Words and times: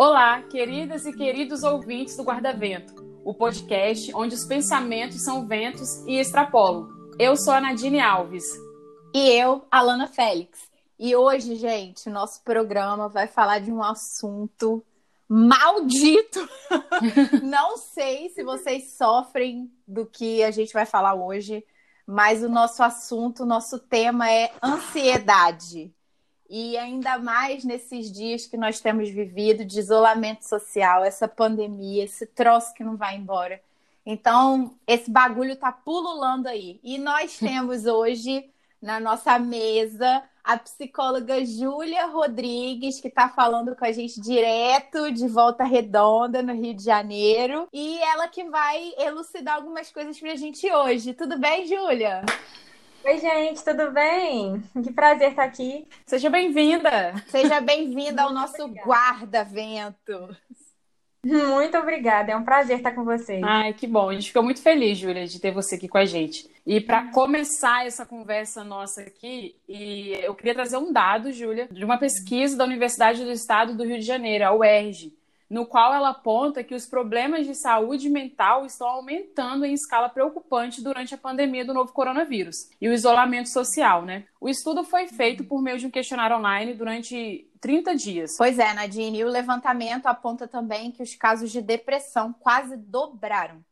Olá, 0.00 0.42
queridas 0.42 1.06
e 1.06 1.12
queridos 1.12 1.64
ouvintes 1.64 2.16
do 2.16 2.22
Guarda-Vento, 2.22 2.94
o 3.24 3.34
podcast 3.34 4.14
onde 4.14 4.32
os 4.32 4.44
pensamentos 4.44 5.24
são 5.24 5.44
ventos 5.44 6.06
e 6.06 6.20
extrapolam. 6.20 6.88
Eu 7.18 7.36
sou 7.36 7.52
a 7.52 7.60
Nadine 7.60 7.98
Alves. 7.98 8.44
E 9.12 9.28
eu, 9.30 9.66
Alana 9.68 10.06
Félix. 10.06 10.70
E 10.96 11.16
hoje, 11.16 11.56
gente, 11.56 12.08
nosso 12.08 12.44
programa 12.44 13.08
vai 13.08 13.26
falar 13.26 13.58
de 13.58 13.72
um 13.72 13.82
assunto 13.82 14.86
maldito. 15.28 16.48
Não 17.42 17.76
sei 17.76 18.28
se 18.28 18.44
vocês 18.44 18.96
sofrem 18.96 19.68
do 19.84 20.06
que 20.06 20.44
a 20.44 20.52
gente 20.52 20.72
vai 20.72 20.86
falar 20.86 21.14
hoje, 21.16 21.64
mas 22.06 22.44
o 22.44 22.48
nosso 22.48 22.84
assunto, 22.84 23.42
o 23.42 23.46
nosso 23.46 23.80
tema 23.80 24.30
é 24.30 24.52
ansiedade. 24.62 25.92
E 26.48 26.76
ainda 26.78 27.18
mais 27.18 27.64
nesses 27.64 28.10
dias 28.10 28.46
que 28.46 28.56
nós 28.56 28.80
temos 28.80 29.10
vivido 29.10 29.64
de 29.64 29.78
isolamento 29.78 30.42
social, 30.46 31.04
essa 31.04 31.28
pandemia, 31.28 32.04
esse 32.04 32.24
troço 32.26 32.72
que 32.72 32.82
não 32.82 32.96
vai 32.96 33.16
embora. 33.16 33.60
Então, 34.06 34.74
esse 34.86 35.10
bagulho 35.10 35.54
tá 35.56 35.70
pululando 35.70 36.48
aí. 36.48 36.80
E 36.82 36.96
nós 36.96 37.36
temos 37.38 37.84
hoje 37.84 38.48
na 38.80 38.98
nossa 38.98 39.38
mesa 39.38 40.22
a 40.42 40.56
psicóloga 40.56 41.44
Júlia 41.44 42.06
Rodrigues, 42.06 42.98
que 43.00 43.08
está 43.08 43.28
falando 43.28 43.76
com 43.76 43.84
a 43.84 43.92
gente 43.92 44.18
direto 44.18 45.12
de 45.12 45.28
Volta 45.28 45.62
Redonda, 45.62 46.42
no 46.42 46.54
Rio 46.54 46.72
de 46.72 46.82
Janeiro. 46.82 47.68
E 47.70 47.98
ela 47.98 48.26
que 48.28 48.44
vai 48.44 48.94
elucidar 48.96 49.56
algumas 49.56 49.90
coisas 49.92 50.18
para 50.18 50.32
a 50.32 50.36
gente 50.36 50.72
hoje. 50.72 51.12
Tudo 51.12 51.38
bem, 51.38 51.66
Júlia? 51.66 52.22
Oi, 53.04 53.18
gente, 53.18 53.64
tudo 53.64 53.90
bem? 53.92 54.62
Que 54.82 54.92
prazer 54.92 55.30
estar 55.30 55.44
aqui. 55.44 55.86
Seja 56.04 56.28
bem-vinda. 56.28 57.14
Seja 57.28 57.60
bem-vinda 57.60 58.22
ao 58.22 58.32
nosso 58.32 58.66
guarda-vento. 58.68 60.36
Muito 61.24 61.76
obrigada, 61.76 62.32
é 62.32 62.36
um 62.36 62.44
prazer 62.44 62.78
estar 62.78 62.92
com 62.92 63.04
vocês. 63.04 63.42
Ai, 63.42 63.72
que 63.72 63.86
bom. 63.86 64.10
A 64.10 64.14
gente 64.14 64.28
ficou 64.28 64.42
muito 64.42 64.62
feliz, 64.62 64.98
Júlia, 64.98 65.26
de 65.26 65.40
ter 65.40 65.50
você 65.50 65.74
aqui 65.74 65.88
com 65.88 65.98
a 65.98 66.04
gente. 66.04 66.48
E 66.66 66.80
para 66.80 67.10
começar 67.10 67.86
essa 67.86 68.06
conversa 68.06 68.62
nossa 68.62 69.00
aqui, 69.00 69.56
e 69.68 70.12
eu 70.22 70.34
queria 70.34 70.54
trazer 70.54 70.76
um 70.76 70.92
dado, 70.92 71.32
Júlia, 71.32 71.68
de 71.70 71.84
uma 71.84 71.98
pesquisa 71.98 72.56
da 72.56 72.64
Universidade 72.64 73.24
do 73.24 73.32
Estado 73.32 73.76
do 73.76 73.84
Rio 73.84 73.98
de 73.98 74.04
Janeiro, 74.06 74.44
a 74.44 74.52
UERJ, 74.52 75.12
no 75.48 75.64
qual 75.64 75.94
ela 75.94 76.10
aponta 76.10 76.62
que 76.62 76.74
os 76.74 76.86
problemas 76.86 77.46
de 77.46 77.54
saúde 77.54 78.10
mental 78.10 78.66
estão 78.66 78.86
aumentando 78.86 79.64
em 79.64 79.72
escala 79.72 80.08
preocupante 80.08 80.82
durante 80.82 81.14
a 81.14 81.18
pandemia 81.18 81.64
do 81.64 81.72
novo 81.72 81.92
coronavírus 81.92 82.68
e 82.80 82.88
o 82.88 82.92
isolamento 82.92 83.48
social, 83.48 84.04
né? 84.04 84.24
O 84.40 84.48
estudo 84.48 84.84
foi 84.84 85.08
feito 85.08 85.44
por 85.44 85.62
meio 85.62 85.78
de 85.78 85.86
um 85.86 85.90
questionário 85.90 86.36
online 86.36 86.74
durante 86.74 87.50
30 87.60 87.96
dias. 87.96 88.36
Pois 88.36 88.58
é, 88.58 88.74
Nadine, 88.74 89.18
e 89.18 89.24
o 89.24 89.28
levantamento 89.28 90.06
aponta 90.06 90.46
também 90.46 90.90
que 90.90 91.02
os 91.02 91.14
casos 91.14 91.50
de 91.50 91.62
depressão 91.62 92.32
quase 92.32 92.76
dobraram. 92.76 93.64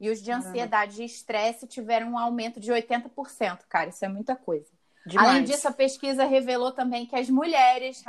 E 0.00 0.10
os 0.10 0.22
de 0.22 0.30
ansiedade 0.30 1.02
e 1.02 1.06
estresse 1.06 1.66
tiveram 1.66 2.12
um 2.12 2.18
aumento 2.18 2.60
de 2.60 2.72
80%, 2.72 3.60
cara, 3.68 3.90
isso 3.90 4.04
é 4.04 4.08
muita 4.08 4.36
coisa. 4.36 4.66
Demais. 5.06 5.28
Além 5.28 5.44
disso, 5.44 5.68
a 5.68 5.72
pesquisa 5.72 6.24
revelou 6.24 6.72
também 6.72 7.06
que 7.06 7.14
as 7.14 7.28
mulheres, 7.28 8.02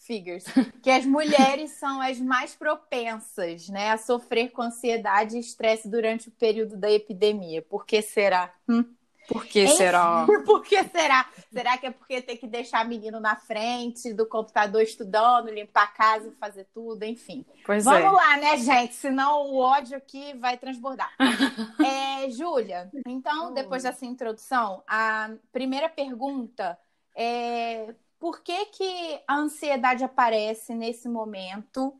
figures, 0.00 0.44
que 0.82 0.90
as 0.90 1.04
mulheres 1.04 1.72
são 1.72 2.00
as 2.00 2.18
mais 2.18 2.54
propensas, 2.54 3.68
né, 3.68 3.90
a 3.90 3.98
sofrer 3.98 4.50
com 4.50 4.62
ansiedade 4.62 5.36
e 5.36 5.40
estresse 5.40 5.88
durante 5.88 6.28
o 6.28 6.32
período 6.32 6.76
da 6.76 6.90
epidemia. 6.90 7.62
Por 7.62 7.84
que 7.84 8.00
será? 8.02 8.52
Hum? 8.68 8.84
Por 9.30 9.46
que 9.46 9.68
será? 9.68 10.26
Por 10.44 10.62
que 10.64 10.82
será? 10.84 11.24
Será 11.52 11.78
que 11.78 11.86
é 11.86 11.90
porque 11.92 12.20
tem 12.20 12.36
que 12.36 12.48
deixar 12.48 12.84
menino 12.84 13.20
na 13.20 13.36
frente 13.36 14.12
do 14.12 14.26
computador 14.26 14.82
estudando, 14.82 15.50
limpar 15.50 15.84
a 15.84 15.86
casa 15.86 16.34
fazer 16.40 16.66
tudo, 16.74 17.04
enfim. 17.04 17.46
Pois 17.64 17.84
Vamos 17.84 18.00
é. 18.00 18.10
lá, 18.10 18.36
né, 18.38 18.56
gente? 18.56 18.94
Senão 18.94 19.46
o 19.46 19.58
ódio 19.58 19.96
aqui 19.96 20.34
vai 20.38 20.58
transbordar. 20.58 21.12
é, 22.24 22.28
Júlia, 22.30 22.90
então, 23.06 23.54
depois 23.54 23.84
dessa 23.84 24.04
introdução, 24.04 24.82
a 24.84 25.30
primeira 25.52 25.88
pergunta 25.88 26.76
é 27.14 27.94
por 28.20 28.42
que, 28.42 28.66
que 28.66 29.20
a 29.26 29.36
ansiedade 29.36 30.04
aparece 30.04 30.74
nesse 30.74 31.08
momento 31.08 31.94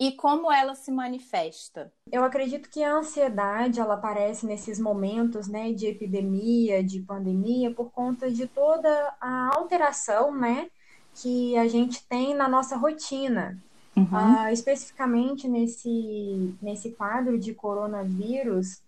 e 0.00 0.12
como 0.12 0.50
ela 0.50 0.74
se 0.74 0.90
manifesta? 0.90 1.92
Eu 2.10 2.24
acredito 2.24 2.70
que 2.70 2.82
a 2.82 2.94
ansiedade 2.94 3.78
ela 3.78 3.94
aparece 3.94 4.46
nesses 4.46 4.80
momentos, 4.80 5.46
né, 5.46 5.72
de 5.72 5.86
epidemia, 5.86 6.82
de 6.82 7.00
pandemia, 7.00 7.70
por 7.70 7.90
conta 7.90 8.30
de 8.30 8.46
toda 8.46 9.14
a 9.20 9.54
alteração, 9.54 10.34
né, 10.34 10.70
que 11.14 11.56
a 11.58 11.68
gente 11.68 12.02
tem 12.06 12.34
na 12.34 12.48
nossa 12.48 12.76
rotina. 12.76 13.62
Uhum. 13.94 14.04
Uh, 14.04 14.48
especificamente 14.52 15.48
nesse, 15.48 16.54
nesse 16.60 16.90
quadro 16.90 17.38
de 17.38 17.54
coronavírus, 17.54 18.82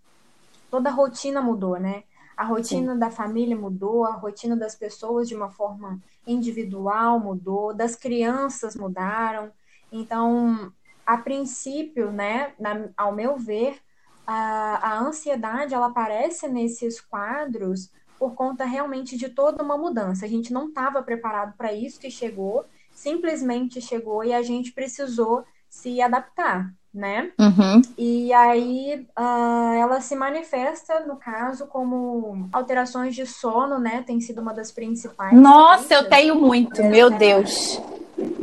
toda 0.70 0.90
a 0.90 0.92
rotina 0.92 1.40
mudou, 1.40 1.78
né? 1.78 2.02
A 2.36 2.44
rotina 2.44 2.92
Sim. 2.92 2.98
da 2.98 3.10
família 3.10 3.56
mudou, 3.56 4.04
a 4.04 4.12
rotina 4.12 4.54
das 4.54 4.74
pessoas 4.74 5.26
de 5.26 5.34
uma 5.34 5.50
forma 5.50 5.98
individual 6.28 7.18
mudou, 7.18 7.74
das 7.74 7.96
crianças 7.96 8.76
mudaram. 8.76 9.50
Então, 9.90 10.72
a 11.04 11.16
princípio, 11.16 12.12
né, 12.12 12.52
na, 12.58 12.88
ao 12.96 13.12
meu 13.12 13.36
ver, 13.36 13.78
a, 14.26 14.92
a 14.92 15.00
ansiedade 15.00 15.74
ela 15.74 15.86
aparece 15.86 16.46
nesses 16.46 17.00
quadros 17.00 17.90
por 18.18 18.34
conta 18.34 18.64
realmente 18.64 19.16
de 19.16 19.28
toda 19.28 19.62
uma 19.62 19.78
mudança. 19.78 20.26
A 20.26 20.28
gente 20.28 20.52
não 20.52 20.68
estava 20.68 21.02
preparado 21.02 21.56
para 21.56 21.72
isso 21.72 21.98
que 21.98 22.10
chegou, 22.10 22.64
simplesmente 22.92 23.80
chegou 23.80 24.22
e 24.22 24.34
a 24.34 24.42
gente 24.42 24.72
precisou 24.72 25.44
se 25.70 26.00
adaptar 26.02 26.74
né? 26.98 27.30
Uhum. 27.38 27.80
E 27.96 28.32
aí 28.32 29.06
uh, 29.18 29.74
ela 29.74 30.00
se 30.00 30.16
manifesta, 30.16 31.00
no 31.06 31.16
caso, 31.16 31.66
como 31.68 32.48
alterações 32.52 33.14
de 33.14 33.24
sono, 33.24 33.78
né? 33.78 34.02
Tem 34.04 34.20
sido 34.20 34.42
uma 34.42 34.52
das 34.52 34.72
principais. 34.72 35.32
Nossa, 35.32 35.94
eu 35.94 36.08
tenho 36.08 36.34
muito, 36.34 36.82
meu 36.82 37.08
Deus. 37.08 37.80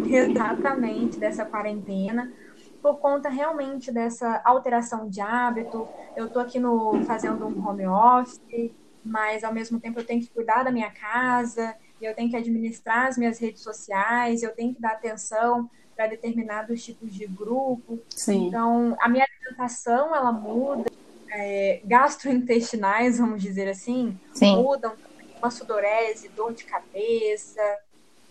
Exatamente, 0.07 1.19
dessa 1.19 1.43
quarentena. 1.43 2.31
Por 2.81 2.97
conta 2.99 3.29
realmente 3.29 3.91
dessa 3.91 4.41
alteração 4.45 5.09
de 5.09 5.19
hábito. 5.19 5.87
Eu 6.15 6.29
tô 6.29 6.39
aqui 6.39 6.57
no 6.57 7.03
fazendo 7.05 7.45
um 7.45 7.67
home 7.67 7.85
office, 7.85 8.71
mas 9.03 9.43
ao 9.43 9.53
mesmo 9.53 9.79
tempo 9.79 9.99
eu 9.99 10.05
tenho 10.05 10.21
que 10.21 10.29
cuidar 10.29 10.63
da 10.63 10.71
minha 10.71 10.91
casa, 10.91 11.75
eu 12.01 12.15
tenho 12.15 12.29
que 12.29 12.37
administrar 12.37 13.07
as 13.07 13.17
minhas 13.17 13.37
redes 13.37 13.61
sociais, 13.61 14.43
eu 14.43 14.53
tenho 14.53 14.73
que 14.73 14.81
dar 14.81 14.93
atenção 14.93 15.69
para 15.95 16.07
determinados 16.07 16.83
tipos 16.83 17.13
de 17.13 17.25
grupo. 17.25 17.99
Sim. 18.09 18.47
Então, 18.47 18.95
a 18.99 19.07
minha 19.07 19.25
alimentação, 19.25 20.15
ela 20.15 20.31
muda, 20.31 20.89
é, 21.29 21.81
gastrointestinais, 21.85 23.17
vamos 23.17 23.41
dizer 23.41 23.69
assim, 23.69 24.17
Sim. 24.33 24.55
mudam, 24.57 24.93
uma 25.39 25.51
sudorese, 25.51 26.29
dor 26.29 26.53
de 26.53 26.63
cabeça, 26.63 27.61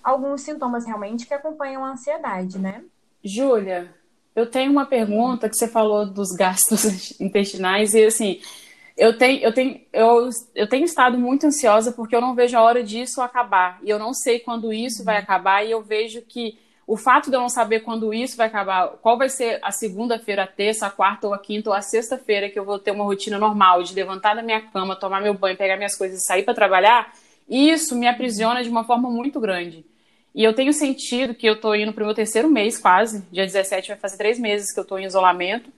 alguns 0.03 0.43
sintomas 0.43 0.85
realmente 0.85 1.27
que 1.27 1.35
acompanham 1.35 1.85
a 1.85 1.93
ansiedade, 1.93 2.59
né? 2.59 2.85
Júlia, 3.23 3.95
eu 4.35 4.51
tenho 4.51 4.71
uma 4.71 4.85
pergunta 4.85 5.49
que 5.49 5.57
você 5.57 5.69
falou 5.69 6.07
dos 6.07 6.33
gastos 6.33 7.19
intestinais 7.21 7.95
e 7.95 8.05
assim, 8.05 8.41
eu 8.97 9.17
tenho, 9.17 9.43
eu 9.43 9.53
tenho, 9.53 9.81
eu, 9.93 10.29
eu 10.55 10.69
tenho 10.69 10.85
estado 10.85 11.19
muito 11.19 11.47
ansiosa 11.47 11.93
porque 11.93 12.15
eu 12.15 12.21
não 12.21 12.35
vejo 12.35 12.57
a 12.57 12.63
hora 12.63 12.83
disso 12.83 13.21
acabar. 13.21 13.81
E 13.83 13.91
eu 13.91 13.99
não 13.99 14.13
sei 14.13 14.39
quando 14.39 14.73
isso 14.73 15.03
vai 15.05 15.17
acabar, 15.17 15.65
e 15.65 15.71
eu 15.71 15.83
vejo 15.83 16.23
que 16.23 16.59
o 16.87 16.97
fato 16.97 17.31
de 17.31 17.37
eu 17.37 17.41
não 17.41 17.49
saber 17.49 17.81
quando 17.81 18.13
isso 18.13 18.37
vai 18.37 18.47
acabar, 18.47 18.89
qual 19.01 19.17
vai 19.17 19.29
ser 19.29 19.59
a 19.63 19.71
segunda-feira, 19.71 20.45
a 20.45 20.47
terça, 20.47 20.87
a 20.87 20.91
quarta 20.91 21.27
ou 21.27 21.35
a 21.35 21.39
quinta 21.39 21.71
ou 21.71 21.75
a 21.75 21.81
sexta-feira 21.81 22.51
que 22.51 22.59
eu 22.59 22.65
vou 22.65 22.79
ter 22.79 22.91
uma 22.91 23.05
rotina 23.05 23.39
normal 23.39 23.83
de 23.83 23.95
levantar 23.95 24.35
da 24.35 24.43
minha 24.43 24.61
cama, 24.61 24.95
tomar 24.95 25.23
meu 25.23 25.35
banho, 25.35 25.57
pegar 25.57 25.77
minhas 25.77 25.97
coisas 25.97 26.21
e 26.21 26.27
sair 26.27 26.43
para 26.43 26.55
trabalhar, 26.55 27.13
isso 27.49 27.97
me 27.97 28.07
aprisiona 28.07 28.63
de 28.63 28.69
uma 28.69 28.85
forma 28.85 29.11
muito 29.11 29.41
grande. 29.41 29.85
E 30.35 30.43
eu 30.43 30.53
tenho 30.53 30.73
sentido 30.73 31.35
que 31.35 31.47
eu 31.47 31.55
estou 31.55 31.75
indo 31.77 31.93
para 31.93 32.03
o 32.03 32.07
meu 32.07 32.15
terceiro 32.15 32.51
mês 32.51 32.77
quase, 32.77 33.25
dia 33.31 33.47
17 33.47 33.89
vai 33.89 33.97
fazer 33.97 34.17
três 34.17 34.39
meses 34.39 34.73
que 34.73 34.79
eu 34.79 34.83
estou 34.83 34.99
em 34.99 35.07
isolamento, 35.07 35.71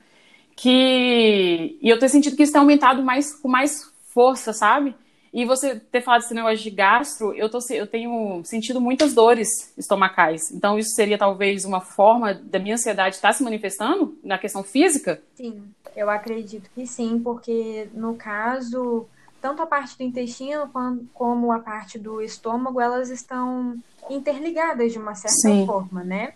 que 0.57 1.79
e 1.81 1.89
eu 1.89 1.99
tenho 1.99 2.11
sentido 2.11 2.37
que 2.37 2.43
isso 2.43 2.53
tem 2.53 2.61
aumentado 2.61 3.03
mais 3.03 3.35
com 3.35 3.49
mais 3.49 3.93
força, 4.13 4.53
sabe? 4.53 4.95
E 5.37 5.45
você 5.45 5.79
ter 5.79 6.01
falado 6.01 6.23
desse 6.23 6.33
negócio 6.33 6.57
de 6.57 6.71
gastro, 6.71 7.35
eu, 7.35 7.51
tô, 7.51 7.59
eu 7.69 7.87
tenho 7.87 8.41
sentido 8.43 8.81
muitas 8.81 9.13
dores 9.13 9.71
estomacais. 9.77 10.51
Então, 10.51 10.79
isso 10.79 10.95
seria 10.95 11.19
talvez 11.19 11.67
uma 11.67 11.83
forma 11.83 12.33
da 12.33 12.59
minha 12.59 12.75
ansiedade 12.75 13.17
estar 13.17 13.35
se 13.35 13.43
manifestando 13.43 14.17
na 14.25 14.39
questão 14.39 14.65
física? 14.65 15.23
Sim, 15.35 15.63
eu 15.95 16.09
acredito 16.09 16.71
que 16.75 16.87
sim, 16.87 17.21
porque 17.23 17.87
no 17.93 18.15
caso, 18.15 19.07
tanto 19.39 19.61
a 19.61 19.67
parte 19.67 19.99
do 19.99 20.05
intestino 20.05 20.71
como 21.13 21.53
a 21.53 21.59
parte 21.59 21.99
do 21.99 22.23
estômago, 22.23 22.81
elas 22.81 23.11
estão 23.11 23.77
interligadas 24.09 24.91
de 24.91 24.99
uma 24.99 25.15
certa 25.15 25.37
sim. 25.37 25.67
forma, 25.67 26.03
né? 26.03 26.33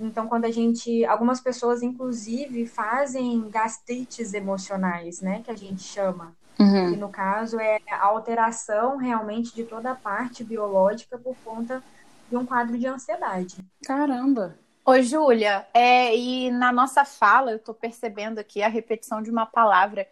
Então, 0.00 0.28
quando 0.28 0.44
a 0.44 0.50
gente. 0.52 1.04
Algumas 1.06 1.40
pessoas, 1.40 1.82
inclusive, 1.82 2.66
fazem 2.66 3.50
gastrites 3.50 4.32
emocionais, 4.32 5.20
né? 5.20 5.42
Que 5.44 5.50
a 5.50 5.56
gente 5.56 5.82
chama. 5.82 6.37
Uhum. 6.58 6.92
Que 6.92 6.96
no 6.96 7.08
caso 7.08 7.60
é 7.60 7.80
a 7.90 8.04
alteração 8.04 8.96
realmente 8.96 9.54
de 9.54 9.64
toda 9.64 9.92
a 9.92 9.94
parte 9.94 10.42
biológica 10.42 11.16
por 11.16 11.36
conta 11.44 11.82
de 12.28 12.36
um 12.36 12.44
quadro 12.44 12.76
de 12.76 12.86
ansiedade. 12.86 13.56
Caramba! 13.84 14.56
Oi, 14.84 15.02
Júlia, 15.02 15.66
é, 15.74 16.16
e 16.16 16.50
na 16.50 16.72
nossa 16.72 17.04
fala 17.04 17.50
eu 17.50 17.58
estou 17.58 17.74
percebendo 17.74 18.38
aqui 18.38 18.62
a 18.62 18.68
repetição 18.68 19.22
de 19.22 19.30
uma 19.30 19.44
palavra, 19.44 20.06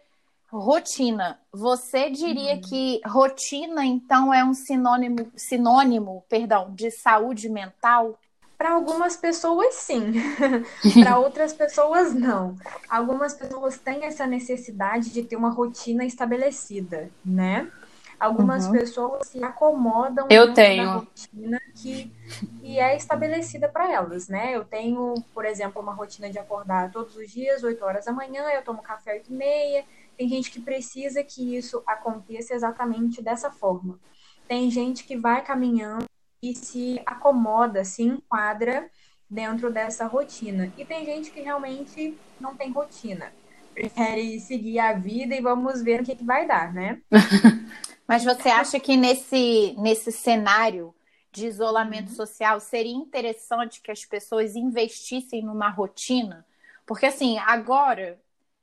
rotina. 0.49 1.39
Você 1.51 2.09
diria 2.09 2.53
uhum. 2.53 2.61
que 2.61 3.01
rotina, 3.05 3.85
então, 3.85 4.33
é 4.33 4.43
um 4.43 4.53
sinônimo, 4.53 5.31
sinônimo, 5.35 6.23
perdão, 6.29 6.73
de 6.73 6.89
saúde 6.91 7.49
mental? 7.49 8.17
Para 8.57 8.71
algumas 8.71 9.15
pessoas, 9.15 9.75
sim. 9.75 10.13
Para 11.03 11.19
outras 11.19 11.53
pessoas, 11.53 12.13
não. 12.13 12.55
Algumas 12.89 13.33
pessoas 13.33 13.77
têm 13.77 14.03
essa 14.05 14.25
necessidade 14.25 15.11
de 15.11 15.23
ter 15.23 15.35
uma 15.35 15.49
rotina 15.49 16.03
estabelecida, 16.03 17.11
né? 17.23 17.71
Algumas 18.19 18.65
uhum. 18.65 18.71
pessoas 18.71 19.27
se 19.27 19.43
acomodam 19.43 20.25
eu 20.31 20.51
tenho. 20.51 20.85
na 20.85 20.93
rotina 20.93 21.61
que, 21.75 22.11
que 22.59 22.79
é 22.79 22.97
estabelecida 22.97 23.69
para 23.69 23.93
elas, 23.93 24.27
né? 24.27 24.55
Eu 24.55 24.65
tenho, 24.65 25.13
por 25.35 25.45
exemplo, 25.45 25.79
uma 25.79 25.93
rotina 25.93 26.27
de 26.27 26.39
acordar 26.39 26.91
todos 26.91 27.15
os 27.15 27.29
dias, 27.29 27.63
8 27.63 27.85
horas 27.85 28.05
da 28.05 28.11
manhã, 28.11 28.43
eu 28.49 28.63
tomo 28.63 28.81
café 28.81 29.13
8 29.13 29.31
e 29.31 29.35
meia. 29.35 29.85
Tem 30.17 30.27
gente 30.27 30.49
que 30.49 30.59
precisa 30.59 31.23
que 31.23 31.55
isso 31.55 31.83
aconteça 31.85 32.55
exatamente 32.55 33.21
dessa 33.21 33.51
forma. 33.51 33.99
Tem 34.47 34.71
gente 34.71 35.03
que 35.03 35.15
vai 35.15 35.43
caminhando 35.43 36.06
e 36.41 36.55
se 36.55 37.01
acomoda, 37.05 37.83
se 37.83 38.03
enquadra 38.03 38.89
dentro 39.29 39.71
dessa 39.71 40.05
rotina. 40.05 40.71
E 40.77 40.85
tem 40.85 41.05
gente 41.05 41.31
que 41.31 41.41
realmente 41.41 42.17
não 42.39 42.55
tem 42.55 42.71
rotina. 42.71 43.33
Prefere 43.73 44.39
seguir 44.39 44.79
a 44.79 44.93
vida 44.93 45.35
e 45.35 45.41
vamos 45.41 45.81
ver 45.81 46.01
o 46.01 46.03
que, 46.03 46.15
que 46.15 46.23
vai 46.23 46.47
dar, 46.47 46.73
né? 46.73 47.01
Mas 48.07 48.23
você 48.23 48.49
acha 48.49 48.79
que 48.79 48.95
nesse, 48.95 49.75
nesse 49.77 50.11
cenário 50.11 50.95
de 51.31 51.45
isolamento 51.45 52.09
uhum. 52.09 52.15
social 52.15 52.59
seria 52.59 52.95
interessante 52.95 53.81
que 53.81 53.91
as 53.91 54.05
pessoas 54.05 54.55
investissem 54.55 55.43
numa 55.43 55.69
rotina? 55.69 56.45
Porque 56.85 57.05
assim, 57.05 57.37
agora, 57.39 58.19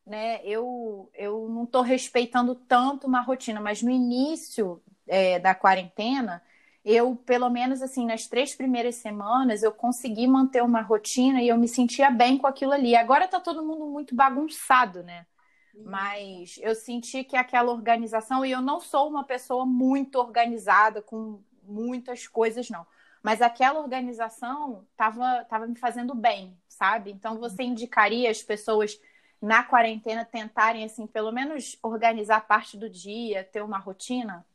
né, 0.07 0.41
eu, 0.45 1.11
eu 1.15 1.47
não 1.49 1.65
estou 1.65 1.83
respeitando 1.83 2.55
tanto 2.55 3.07
uma 3.07 3.21
rotina, 3.21 3.61
mas 3.61 3.83
no 3.83 3.91
início 3.91 4.83
é, 5.07 5.39
da 5.39 5.55
quarentena, 5.55 6.43
eu, 6.85 7.17
pelo 7.17 7.49
menos 7.49 7.81
assim, 7.83 8.07
nas 8.07 8.27
três 8.27 8.55
primeiras 8.55 8.97
semanas, 8.97 9.63
eu 9.63 9.73
consegui 9.73 10.27
manter 10.27 10.63
uma 10.63 10.83
rotina 10.83 11.43
e 11.43 11.49
eu 11.49 11.57
me 11.57 11.67
sentia 11.69 12.11
bem 12.11 12.37
com 12.37 12.47
aquilo 12.47 12.73
ali. 12.73 12.95
Agora 12.95 13.27
tá 13.27 13.41
todo 13.41 13.65
mundo 13.65 13.87
muito 13.87 14.15
bagunçado, 14.15 15.03
né? 15.03 15.27
Mas 15.75 16.59
eu 16.63 16.75
senti 16.75 17.25
que 17.25 17.37
aquela 17.37 17.73
organização, 17.73 18.45
e 18.45 18.53
eu 18.53 18.61
não 18.63 18.81
sou 18.81 19.09
uma 19.09 19.25
pessoa 19.25 19.67
muito 19.67 20.17
organizada, 20.19 21.03
com 21.03 21.43
muitas 21.63 22.29
coisas, 22.29 22.71
não. 22.71 22.87
Mas 23.23 23.41
aquela 23.43 23.81
organização 23.81 24.87
estava 24.93 25.45
tava 25.47 25.67
me 25.67 25.77
fazendo 25.77 26.15
bem, 26.15 26.57
sabe? 26.69 27.11
Então 27.11 27.39
você 27.39 27.63
indicaria 27.63 28.31
as 28.31 28.43
pessoas 28.43 29.01
na 29.41 29.63
quarentena 29.65 30.25
tentarem, 30.25 30.85
assim, 30.85 31.07
pelo 31.07 31.33
menos 31.33 31.79
organizar 31.83 32.47
parte 32.47 32.77
do 32.77 32.89
dia, 32.89 33.45
ter 33.45 33.63
uma 33.63 33.79
rotina? 33.79 34.47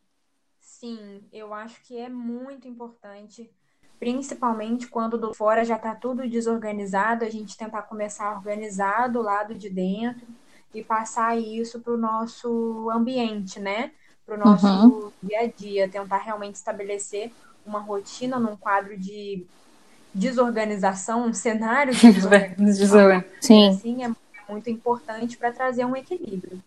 Sim, 0.80 1.22
eu 1.34 1.54
acho 1.54 1.82
que 1.84 1.98
é 1.98 2.08
muito 2.08 2.66
importante, 2.66 3.52
principalmente 4.00 4.88
quando 4.88 5.18
do 5.18 5.34
fora 5.34 5.66
já 5.66 5.76
está 5.76 5.94
tudo 5.94 6.26
desorganizado, 6.26 7.26
a 7.26 7.30
gente 7.30 7.58
tentar 7.58 7.82
começar 7.82 8.28
a 8.28 8.38
organizar 8.38 9.10
do 9.10 9.22
lado 9.22 9.54
de 9.54 9.70
dentro 9.70 10.26
e 10.74 10.82
passar 10.82 11.38
isso 11.38 11.82
para 11.82 11.92
o 11.92 11.98
nosso 11.98 12.90
ambiente, 12.92 13.60
né? 13.60 13.92
Para 14.26 14.36
o 14.36 14.40
nosso 14.40 14.68
uhum. 14.68 15.12
dia 15.22 15.42
a 15.42 15.48
dia, 15.48 15.90
tentar 15.90 16.20
realmente 16.20 16.56
estabelecer 16.56 17.30
uma 17.66 17.82
rotina 17.82 18.40
num 18.40 18.56
quadro 18.56 18.98
de 18.98 19.46
desorganização, 20.14 21.28
um 21.28 21.34
cenário 21.34 21.94
de 21.94 22.08
desorganização. 22.14 23.22
Sim. 23.42 23.70
Assim, 23.72 24.06
é 24.06 24.12
muito 24.50 24.70
importante 24.70 25.36
para 25.36 25.52
trazer 25.52 25.84
um 25.84 25.94
equilíbrio. 25.94 26.64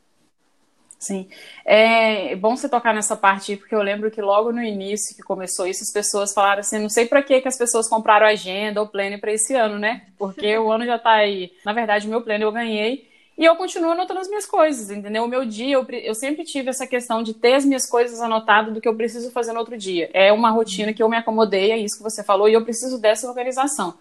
Sim. 1.02 1.28
É 1.64 2.36
bom 2.36 2.56
você 2.56 2.68
tocar 2.68 2.94
nessa 2.94 3.16
parte, 3.16 3.56
porque 3.56 3.74
eu 3.74 3.82
lembro 3.82 4.08
que 4.08 4.22
logo 4.22 4.52
no 4.52 4.62
início 4.62 5.16
que 5.16 5.22
começou 5.22 5.66
isso, 5.66 5.82
as 5.82 5.92
pessoas 5.92 6.32
falaram 6.32 6.60
assim: 6.60 6.78
não 6.78 6.88
sei 6.88 7.06
para 7.06 7.20
que 7.24 7.42
as 7.44 7.58
pessoas 7.58 7.88
compraram 7.88 8.24
agenda 8.24 8.80
ou 8.80 8.86
plano 8.86 9.18
para 9.18 9.32
esse 9.32 9.52
ano, 9.52 9.80
né? 9.80 10.02
Porque 10.16 10.56
o 10.56 10.70
ano 10.70 10.86
já 10.86 11.00
tá 11.00 11.10
aí. 11.10 11.50
Na 11.64 11.72
verdade, 11.72 12.06
o 12.06 12.10
meu 12.10 12.22
plano 12.22 12.44
eu 12.44 12.52
ganhei 12.52 13.10
e 13.36 13.44
eu 13.44 13.56
continuo 13.56 13.90
anotando 13.90 14.20
as 14.20 14.28
minhas 14.28 14.46
coisas, 14.46 14.90
entendeu? 14.90 15.24
O 15.24 15.28
meu 15.28 15.44
dia, 15.44 15.74
eu, 15.74 15.84
eu 15.90 16.14
sempre 16.14 16.44
tive 16.44 16.70
essa 16.70 16.86
questão 16.86 17.20
de 17.20 17.34
ter 17.34 17.54
as 17.54 17.64
minhas 17.64 17.84
coisas 17.84 18.20
anotadas 18.20 18.72
do 18.72 18.80
que 18.80 18.86
eu 18.86 18.94
preciso 18.94 19.32
fazer 19.32 19.52
no 19.52 19.58
outro 19.58 19.76
dia. 19.76 20.08
É 20.12 20.32
uma 20.32 20.50
rotina 20.50 20.92
que 20.92 21.02
eu 21.02 21.08
me 21.08 21.16
acomodei, 21.16 21.72
é 21.72 21.78
isso 21.78 21.96
que 21.96 22.04
você 22.04 22.22
falou, 22.22 22.48
e 22.48 22.52
eu 22.52 22.62
preciso 22.62 23.00
dessa 23.00 23.26
organização. 23.26 23.98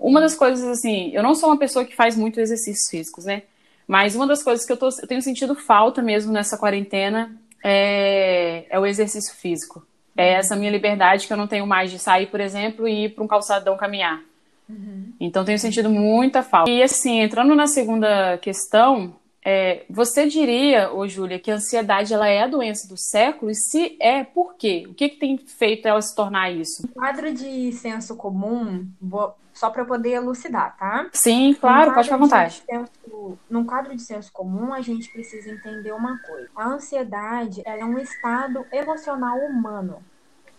Uma 0.00 0.20
das 0.20 0.34
coisas, 0.34 0.66
assim, 0.66 1.12
eu 1.12 1.22
não 1.22 1.36
sou 1.36 1.48
uma 1.48 1.58
pessoa 1.58 1.84
que 1.84 1.94
faz 1.94 2.16
muito 2.16 2.40
exercícios 2.40 2.90
físicos, 2.90 3.26
né? 3.26 3.42
Mas 3.90 4.14
uma 4.14 4.24
das 4.24 4.40
coisas 4.40 4.64
que 4.64 4.70
eu, 4.70 4.76
tô, 4.76 4.88
eu 4.88 5.08
tenho 5.08 5.20
sentido 5.20 5.52
falta 5.52 6.00
mesmo 6.00 6.32
nessa 6.32 6.56
quarentena 6.56 7.34
é, 7.60 8.64
é 8.70 8.78
o 8.78 8.86
exercício 8.86 9.34
físico. 9.34 9.84
É 10.16 10.34
essa 10.34 10.54
minha 10.54 10.70
liberdade 10.70 11.26
que 11.26 11.32
eu 11.32 11.36
não 11.36 11.48
tenho 11.48 11.66
mais 11.66 11.90
de 11.90 11.98
sair, 11.98 12.26
por 12.26 12.38
exemplo, 12.38 12.86
e 12.86 13.06
ir 13.06 13.08
para 13.08 13.24
um 13.24 13.26
calçadão 13.26 13.76
caminhar. 13.76 14.20
Uhum. 14.68 15.12
Então 15.18 15.44
tenho 15.44 15.58
sentido 15.58 15.90
muita 15.90 16.40
falta. 16.40 16.70
E 16.70 16.80
assim, 16.80 17.18
entrando 17.18 17.52
na 17.56 17.66
segunda 17.66 18.38
questão, 18.38 19.12
é, 19.44 19.84
você 19.88 20.26
diria, 20.28 20.92
ô 20.92 21.08
Júlia, 21.08 21.38
que 21.38 21.50
a 21.50 21.54
ansiedade 21.54 22.12
ela 22.12 22.28
é 22.28 22.42
a 22.42 22.46
doença 22.46 22.86
do 22.86 22.96
século? 22.96 23.50
E 23.50 23.54
se 23.54 23.96
é, 23.98 24.22
por 24.22 24.54
quê? 24.54 24.86
O 24.88 24.94
que, 24.94 25.08
que 25.08 25.16
tem 25.16 25.38
feito 25.38 25.88
ela 25.88 26.02
se 26.02 26.14
tornar 26.14 26.50
isso? 26.50 26.86
Um 26.86 26.92
quadro 26.92 27.32
de 27.32 27.72
senso 27.72 28.14
comum, 28.16 28.86
vou, 29.00 29.34
só 29.54 29.70
para 29.70 29.84
poder 29.84 30.10
elucidar, 30.10 30.76
tá? 30.76 31.08
Sim, 31.12 31.54
claro, 31.58 31.92
pode 31.94 32.04
ficar 32.04 32.16
à 32.16 32.18
vontade. 32.18 32.62
Senso, 32.68 33.38
num 33.48 33.64
quadro 33.64 33.96
de 33.96 34.02
senso 34.02 34.30
comum, 34.30 34.74
a 34.74 34.82
gente 34.82 35.10
precisa 35.10 35.50
entender 35.50 35.92
uma 35.92 36.18
coisa. 36.18 36.48
A 36.54 36.68
ansiedade 36.68 37.62
é 37.64 37.84
um 37.84 37.98
estado 37.98 38.66
emocional 38.70 39.38
humano, 39.38 40.02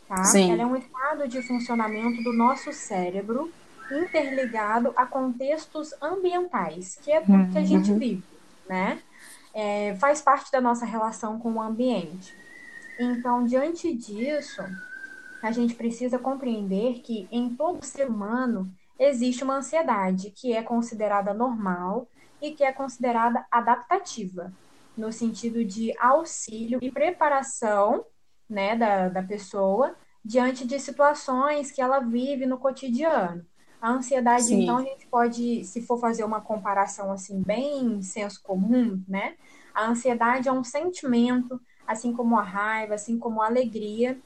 tá? 0.08 0.24
Sim. 0.24 0.52
Ela 0.52 0.64
é 0.64 0.66
um 0.66 0.76
estado 0.76 1.28
de 1.28 1.42
funcionamento 1.44 2.24
do 2.24 2.34
nosso 2.34 2.74
cérebro 2.74 3.52
interligado 3.92 4.92
a 4.96 5.06
contextos 5.06 5.94
ambientais, 6.02 6.98
que 7.04 7.12
é 7.12 7.22
tudo 7.22 7.52
que 7.52 7.58
a 7.58 7.66
gente 7.66 7.92
uhum. 7.92 8.00
vive, 8.00 8.24
né? 8.68 9.02
É, 9.54 9.96
faz 9.96 10.22
parte 10.22 10.52
da 10.52 10.62
nossa 10.62 10.86
relação 10.86 11.40
com 11.40 11.54
o 11.54 11.62
ambiente. 11.62 12.36
Então, 13.00 13.44
diante 13.44 13.94
disso, 13.94 14.62
a 15.42 15.52
gente 15.52 15.74
precisa 15.76 16.20
compreender 16.20 17.00
que 17.02 17.28
em 17.32 17.56
todo 17.56 17.84
ser 17.84 18.08
humano 18.08 18.72
existe 18.98 19.44
uma 19.44 19.56
ansiedade 19.56 20.32
que 20.32 20.54
é 20.54 20.62
considerada 20.62 21.34
normal 21.34 22.08
e 22.42 22.52
que 22.52 22.64
é 22.64 22.72
considerada 22.72 23.46
adaptativa, 23.50 24.54
no 24.96 25.12
sentido 25.12 25.66
de 25.66 25.94
auxílio 26.00 26.80
e 26.82 26.92
preparação 26.92 28.06
né, 28.50 28.76
da, 28.76 29.10
da 29.10 29.24
pessoa 29.24 29.96
diante 30.24 30.68
de 30.68 30.80
situações 30.80 31.72
que 31.72 31.82
ela 31.82 32.00
vive 32.00 32.46
no 32.46 32.60
cotidiano. 32.60 33.46
A 33.82 33.92
ansiedade, 33.92 34.44
Sim. 34.44 34.64
então, 34.64 34.78
a 34.78 34.84
gente 34.84 35.08
pode, 35.08 35.66
se 35.66 35.82
for 35.82 36.00
fazer 36.00 36.24
uma 36.24 36.40
comparação 36.40 37.12
assim, 37.12 37.42
bem 37.42 38.02
senso 38.04 38.42
comum, 38.44 39.02
né? 39.08 39.34
A 39.74 39.88
ansiedade 39.88 40.48
é 40.48 40.52
um 40.52 40.64
sentimento, 40.64 41.60
assim 41.88 42.14
como 42.14 42.38
a 42.38 42.44
raiva, 42.44 42.94
assim 42.94 43.18
como 43.18 43.42
a 43.42 43.48
alegria, 43.48 44.20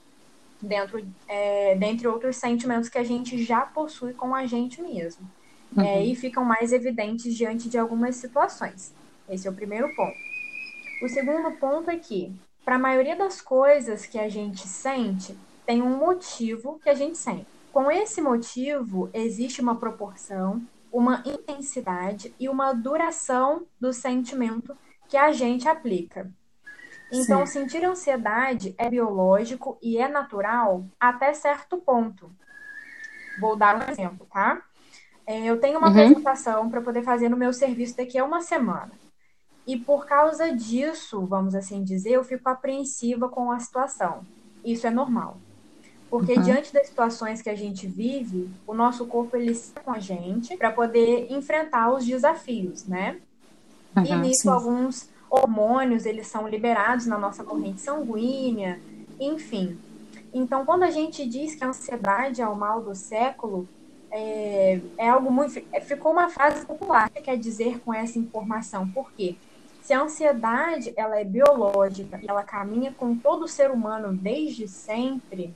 dentro, 0.61 1.05
é, 1.27 1.75
dentre 1.75 2.07
outros 2.07 2.35
sentimentos 2.35 2.89
que 2.89 2.97
a 2.97 3.03
gente 3.03 3.41
já 3.43 3.61
possui 3.61 4.13
com 4.13 4.35
a 4.35 4.45
gente 4.45 4.81
mesmo. 4.81 5.25
É, 5.77 5.79
uhum. 5.79 5.87
É, 5.87 6.05
e 6.05 6.15
ficam 6.15 6.43
mais 6.43 6.73
evidentes 6.73 7.33
diante 7.33 7.69
de 7.69 7.77
algumas 7.77 8.17
situações. 8.17 8.93
Esse 9.29 9.47
é 9.47 9.51
o 9.51 9.55
primeiro 9.55 9.93
ponto. 9.95 10.17
O 11.01 11.07
segundo 11.07 11.51
ponto 11.57 11.89
é 11.89 11.97
que, 11.97 12.33
para 12.63 12.75
a 12.75 12.79
maioria 12.79 13.15
das 13.15 13.41
coisas 13.41 14.05
que 14.05 14.19
a 14.19 14.29
gente 14.29 14.67
sente, 14.67 15.37
tem 15.65 15.81
um 15.81 15.97
motivo 15.97 16.79
que 16.81 16.89
a 16.89 16.93
gente 16.93 17.17
sente. 17.17 17.54
Com 17.75 17.91
esse 17.91 18.21
motivo, 18.21 19.09
existe 19.13 19.59
uma 19.59 19.75
proporção, 19.75 20.65
uma 20.89 21.21
intensidade 21.25 22.33
e 22.39 22.47
uma 22.47 22.71
duração 22.71 23.67
do 23.77 23.91
sentimento 23.91 24.77
que 25.09 25.17
a 25.17 25.33
gente 25.33 25.67
aplica. 25.67 26.31
Então, 27.11 27.45
Sim. 27.45 27.59
sentir 27.59 27.83
ansiedade 27.83 28.73
é 28.77 28.89
biológico 28.89 29.77
e 29.81 29.97
é 29.97 30.07
natural 30.07 30.85
até 30.97 31.33
certo 31.33 31.75
ponto. 31.75 32.31
Vou 33.41 33.57
dar 33.57 33.75
um 33.75 33.91
exemplo, 33.91 34.25
tá? 34.31 34.61
É, 35.27 35.43
eu 35.43 35.59
tenho 35.59 35.77
uma 35.77 35.89
uhum. 35.89 35.93
apresentação 35.93 36.69
para 36.69 36.79
poder 36.79 37.03
fazer 37.03 37.27
no 37.27 37.35
meu 37.35 37.51
serviço 37.51 37.97
daqui 37.97 38.17
a 38.17 38.23
uma 38.23 38.39
semana. 38.39 38.93
E 39.67 39.75
por 39.75 40.05
causa 40.05 40.55
disso, 40.55 41.25
vamos 41.25 41.53
assim 41.53 41.83
dizer, 41.83 42.11
eu 42.11 42.23
fico 42.23 42.47
apreensiva 42.47 43.27
com 43.27 43.51
a 43.51 43.59
situação. 43.59 44.25
Isso 44.63 44.87
é 44.87 44.89
normal. 44.89 45.41
Porque 46.09 46.33
uhum. 46.33 46.41
diante 46.41 46.71
das 46.73 46.87
situações 46.87 47.41
que 47.41 47.49
a 47.49 47.55
gente 47.55 47.87
vive, 47.87 48.49
o 48.65 48.73
nosso 48.73 49.05
corpo 49.05 49.35
ele 49.35 49.51
está 49.51 49.81
com 49.81 49.91
a 49.91 49.99
gente 49.99 50.55
para 50.55 50.71
poder 50.71 51.31
enfrentar 51.31 51.91
os 51.91 52.05
desafios, 52.05 52.85
né? 52.85 53.17
Uhum, 53.95 54.05
e 54.05 54.15
nisso 54.17 54.43
sim. 54.43 54.49
alguns 54.49 55.09
hormônios 55.29 56.05
eles 56.05 56.27
são 56.27 56.47
liberados 56.47 57.05
na 57.05 57.17
nossa 57.17 57.43
corrente 57.43 57.81
sanguínea, 57.81 58.79
enfim. 59.19 59.77
Então, 60.33 60.65
quando 60.65 60.83
a 60.83 60.91
gente 60.91 61.25
diz 61.25 61.55
que 61.55 61.63
a 61.63 61.69
ansiedade 61.69 62.41
é 62.41 62.47
o 62.47 62.55
mal 62.55 62.81
do 62.81 62.93
século, 62.93 63.67
é, 64.11 64.79
é 64.97 65.09
algo 65.09 65.31
muito. 65.31 65.61
É, 65.71 65.81
ficou 65.81 66.11
uma 66.11 66.29
frase 66.29 66.65
popular. 66.65 67.09
Que 67.09 67.21
quer 67.21 67.37
dizer 67.37 67.79
com 67.79 67.93
essa 67.93 68.19
informação? 68.19 68.87
Por 68.89 69.11
quê? 69.11 69.35
Se 69.81 69.93
a 69.93 70.01
ansiedade 70.01 70.93
ela 70.95 71.19
é 71.19 71.23
biológica 71.23 72.19
e 72.21 72.27
ela 72.27 72.43
caminha 72.43 72.91
com 72.91 73.15
todo 73.15 73.47
ser 73.47 73.69
humano 73.71 74.13
desde 74.13 74.67
sempre 74.67 75.53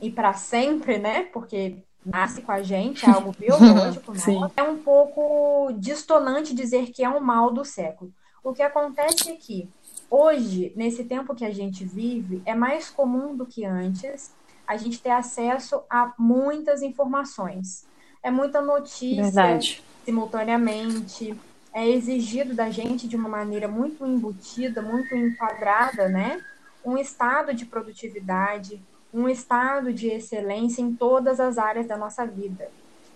e 0.00 0.10
para 0.10 0.32
sempre, 0.34 0.98
né? 0.98 1.24
Porque 1.32 1.82
nasce 2.04 2.42
com 2.42 2.52
a 2.52 2.62
gente, 2.62 3.06
é 3.06 3.10
algo 3.10 3.32
biológico, 3.38 4.12
né? 4.12 4.50
é 4.56 4.62
um 4.62 4.78
pouco 4.78 5.72
distonante 5.78 6.54
dizer 6.54 6.90
que 6.90 7.02
é 7.02 7.08
um 7.08 7.20
mal 7.20 7.50
do 7.52 7.64
século. 7.64 8.12
O 8.42 8.52
que 8.52 8.62
acontece 8.62 9.30
é 9.30 9.36
que 9.36 9.68
hoje, 10.10 10.72
nesse 10.76 11.04
tempo 11.04 11.34
que 11.34 11.44
a 11.44 11.52
gente 11.52 11.84
vive, 11.84 12.42
é 12.44 12.54
mais 12.54 12.90
comum 12.90 13.34
do 13.34 13.46
que 13.46 13.64
antes 13.64 14.32
a 14.66 14.76
gente 14.76 15.00
ter 15.00 15.10
acesso 15.10 15.82
a 15.88 16.12
muitas 16.18 16.82
informações. 16.82 17.86
É 18.22 18.30
muita 18.30 18.60
notícia 18.60 19.24
Verdade. 19.24 19.82
simultaneamente. 20.04 21.38
É 21.72 21.88
exigido 21.88 22.54
da 22.54 22.70
gente 22.70 23.08
de 23.08 23.16
uma 23.16 23.28
maneira 23.28 23.66
muito 23.66 24.06
embutida, 24.06 24.80
muito 24.80 25.14
enquadrada, 25.14 26.08
né? 26.08 26.40
Um 26.84 26.96
estado 26.96 27.52
de 27.52 27.66
produtividade, 27.66 28.80
um 29.14 29.28
estado 29.28 29.92
de 29.92 30.08
excelência 30.08 30.82
em 30.82 30.92
todas 30.92 31.38
as 31.38 31.56
áreas 31.56 31.86
da 31.86 31.96
nossa 31.96 32.26
vida. 32.26 32.68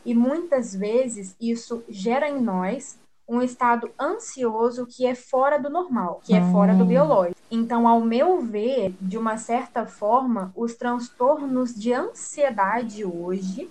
E 0.07 0.14
muitas 0.14 0.75
vezes 0.75 1.35
isso 1.40 1.83
gera 1.88 2.28
em 2.28 2.40
nós 2.40 2.97
um 3.28 3.43
estado 3.43 3.90
ansioso 4.00 4.87
que 4.87 5.05
é 5.05 5.14
fora 5.14 5.59
do 5.59 5.69
normal, 5.69 6.23
que 6.25 6.35
é 6.35 6.40
fora 6.50 6.73
do 6.73 6.85
hum. 6.85 6.87
biológico. 6.87 7.38
Então, 7.50 7.87
ao 7.87 8.00
meu 8.00 8.40
ver, 8.40 8.95
de 9.00 9.19
uma 9.19 9.37
certa 9.37 9.85
forma, 9.85 10.50
os 10.57 10.75
transtornos 10.75 11.75
de 11.75 11.93
ansiedade 11.93 13.05
hoje 13.05 13.69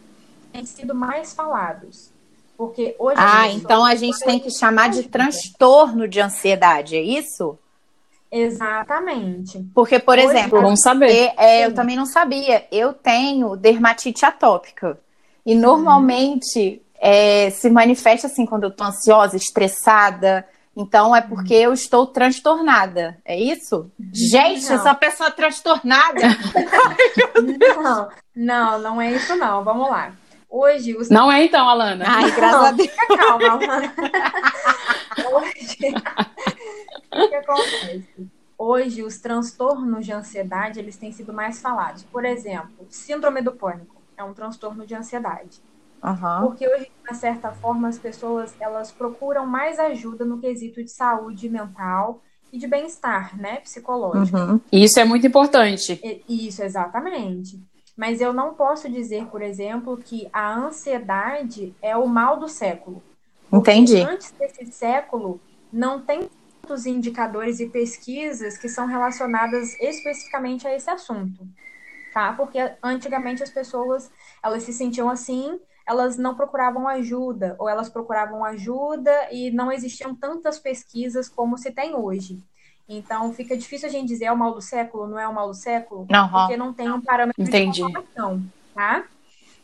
têm 0.51 0.65
sido 0.65 0.93
mais 0.93 1.33
falados. 1.33 2.11
Porque 2.55 2.95
hoje. 2.99 3.15
Ah, 3.19 3.47
então 3.49 3.85
a 3.85 3.95
gente 3.95 4.19
tem 4.19 4.39
que 4.39 4.51
chamar 4.51 4.89
de 4.89 5.03
transtorno 5.03 6.07
de 6.07 6.19
ansiedade, 6.19 6.95
é 6.95 7.01
isso? 7.01 7.57
Exatamente. 8.31 9.65
Porque, 9.73 9.99
por 9.99 10.17
Hoje, 10.17 10.27
exemplo, 10.27 10.61
vamos 10.61 10.81
saber. 10.81 11.11
É, 11.11 11.33
é, 11.37 11.65
eu 11.65 11.73
também 11.73 11.95
não 11.95 12.05
sabia. 12.05 12.65
Eu 12.71 12.93
tenho 12.93 13.55
dermatite 13.55 14.25
atópica. 14.25 14.99
E 15.45 15.55
normalmente 15.55 16.81
é, 16.99 17.49
se 17.51 17.69
manifesta 17.69 18.27
assim 18.27 18.45
quando 18.45 18.63
eu 18.63 18.71
tô 18.71 18.83
ansiosa, 18.83 19.37
estressada. 19.37 20.45
Então 20.75 21.15
é 21.15 21.21
porque 21.21 21.53
eu 21.53 21.73
estou 21.73 22.05
transtornada. 22.05 23.17
É 23.25 23.39
isso? 23.39 23.89
Gente, 24.13 24.65
não. 24.65 24.75
eu 24.75 24.81
uma 24.81 24.95
pessoa 24.95 25.31
transtornada. 25.31 26.21
não, 27.81 28.09
não, 28.35 28.79
não 28.79 29.01
é 29.01 29.11
isso 29.11 29.35
não. 29.35 29.63
Vamos 29.63 29.89
lá. 29.89 30.11
Hoje 30.49 30.95
os... 30.95 31.09
Não 31.09 31.31
é 31.31 31.45
então, 31.45 31.67
Alana. 31.67 32.05
Ai, 32.07 32.31
graças 32.31 32.63
a 32.63 32.71
Deus. 32.71 32.89
Calma, 33.17 33.49
Alana. 33.51 33.93
Hoje... 35.33 35.93
o 37.13 37.29
que 37.29 37.35
acontece? 37.35 38.29
Hoje, 38.57 39.03
os 39.03 39.19
transtornos 39.19 40.05
de 40.05 40.11
ansiedade, 40.11 40.79
eles 40.79 40.97
têm 40.97 41.11
sido 41.11 41.31
mais 41.31 41.61
falados. 41.61 42.03
Por 42.03 42.25
exemplo, 42.25 42.87
síndrome 42.89 43.41
do 43.41 43.51
pânico 43.51 44.01
é 44.17 44.23
um 44.23 44.33
transtorno 44.33 44.85
de 44.85 44.95
ansiedade. 44.95 45.61
Uhum. 46.03 46.47
Porque 46.47 46.67
hoje, 46.67 46.91
de 47.09 47.17
certa 47.17 47.51
forma, 47.51 47.87
as 47.87 47.99
pessoas 47.99 48.55
elas 48.59 48.91
procuram 48.91 49.45
mais 49.45 49.77
ajuda 49.79 50.25
no 50.25 50.39
quesito 50.39 50.83
de 50.83 50.89
saúde 50.89 51.49
mental 51.49 52.21
e 52.51 52.57
de 52.57 52.67
bem-estar, 52.67 53.39
né, 53.39 53.57
psicológico. 53.57 54.37
Uhum. 54.37 54.61
Isso 54.71 54.99
é 54.99 55.05
muito 55.05 55.27
importante. 55.27 55.99
Isso, 56.27 56.63
exatamente. 56.63 57.61
Mas 57.97 58.21
eu 58.21 58.31
não 58.31 58.53
posso 58.53 58.87
dizer, 58.87 59.25
por 59.25 59.41
exemplo, 59.41 59.97
que 59.97 60.29
a 60.31 60.55
ansiedade 60.55 61.75
é 61.81 61.97
o 61.97 62.07
mal 62.07 62.37
do 62.37 62.47
século. 62.47 63.01
Entendi. 63.51 63.99
Antes 64.01 64.31
desse 64.31 64.71
século, 64.71 65.41
não 65.73 65.99
tem 65.99 66.29
tantos 66.61 66.85
indicadores 66.85 67.59
e 67.59 67.67
pesquisas 67.67 68.55
que 68.55 68.69
são 68.69 68.85
relacionadas 68.85 69.73
especificamente 69.79 70.67
a 70.67 70.75
esse 70.75 70.89
assunto, 70.91 71.47
tá? 72.13 72.33
Porque 72.33 72.59
antigamente 72.83 73.41
as 73.41 73.49
pessoas, 73.49 74.11
elas 74.43 74.61
se 74.61 74.73
sentiam 74.73 75.09
assim, 75.09 75.59
elas 75.87 76.17
não 76.17 76.35
procuravam 76.35 76.87
ajuda, 76.87 77.55
ou 77.57 77.67
elas 77.67 77.89
procuravam 77.89 78.45
ajuda 78.45 79.11
e 79.31 79.49
não 79.49 79.71
existiam 79.71 80.13
tantas 80.13 80.59
pesquisas 80.59 81.27
como 81.27 81.57
se 81.57 81.71
tem 81.71 81.95
hoje. 81.95 82.43
Então, 82.89 83.33
fica 83.33 83.57
difícil 83.57 83.89
a 83.89 83.91
gente 83.91 84.07
dizer 84.07 84.25
é 84.25 84.31
o 84.31 84.37
mal 84.37 84.53
do 84.53 84.61
século, 84.61 85.07
não 85.07 85.19
é 85.19 85.27
o 85.27 85.33
mal 85.33 85.47
do 85.47 85.53
século, 85.53 86.01
uhum. 86.01 86.29
porque 86.29 86.55
não 86.55 86.73
tem 86.73 86.91
um 86.91 87.01
parâmetro 87.01 87.43
Entendi. 87.43 87.81
de 87.81 87.81
comparação, 87.81 88.43
tá? 88.73 89.03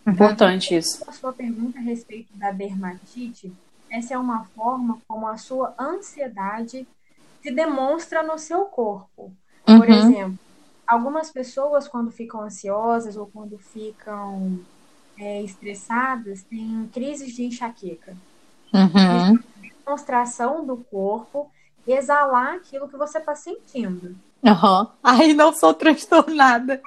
Importante 0.06 0.76
isso. 0.76 1.04
A 1.08 1.14
sua 1.14 1.32
pergunta 1.32 1.80
a 1.80 1.82
respeito 1.82 2.36
da 2.36 2.52
dermatite, 2.52 3.54
essa 3.90 4.14
é 4.14 4.18
uma 4.18 4.44
forma 4.56 5.00
como 5.08 5.28
a 5.28 5.38
sua 5.38 5.74
ansiedade 5.80 6.86
se 7.42 7.52
demonstra 7.52 8.22
no 8.24 8.38
seu 8.38 8.66
corpo. 8.66 9.32
Por 9.66 9.88
uhum. 9.88 9.94
exemplo, 9.94 10.40
algumas 10.86 11.32
pessoas, 11.32 11.88
quando 11.88 12.12
ficam 12.12 12.42
ansiosas 12.42 13.16
ou 13.16 13.28
quando 13.28 13.58
ficam 13.58 14.60
é, 15.18 15.42
estressadas, 15.44 16.44
têm 16.44 16.90
crises 16.94 17.34
de 17.34 17.46
enxaqueca. 17.46 18.16
Uhum. 18.74 19.40
Demonstração 19.86 20.66
do 20.66 20.78
corpo, 20.78 21.50
exalar 21.92 22.56
aquilo 22.56 22.88
que 22.88 22.98
você 22.98 23.18
está 23.18 23.36
sentindo. 23.36 24.16
Uhum. 24.44 24.88
Aí 25.02 25.34
não 25.34 25.54
sou 25.54 25.74
transtornada. 25.74 26.82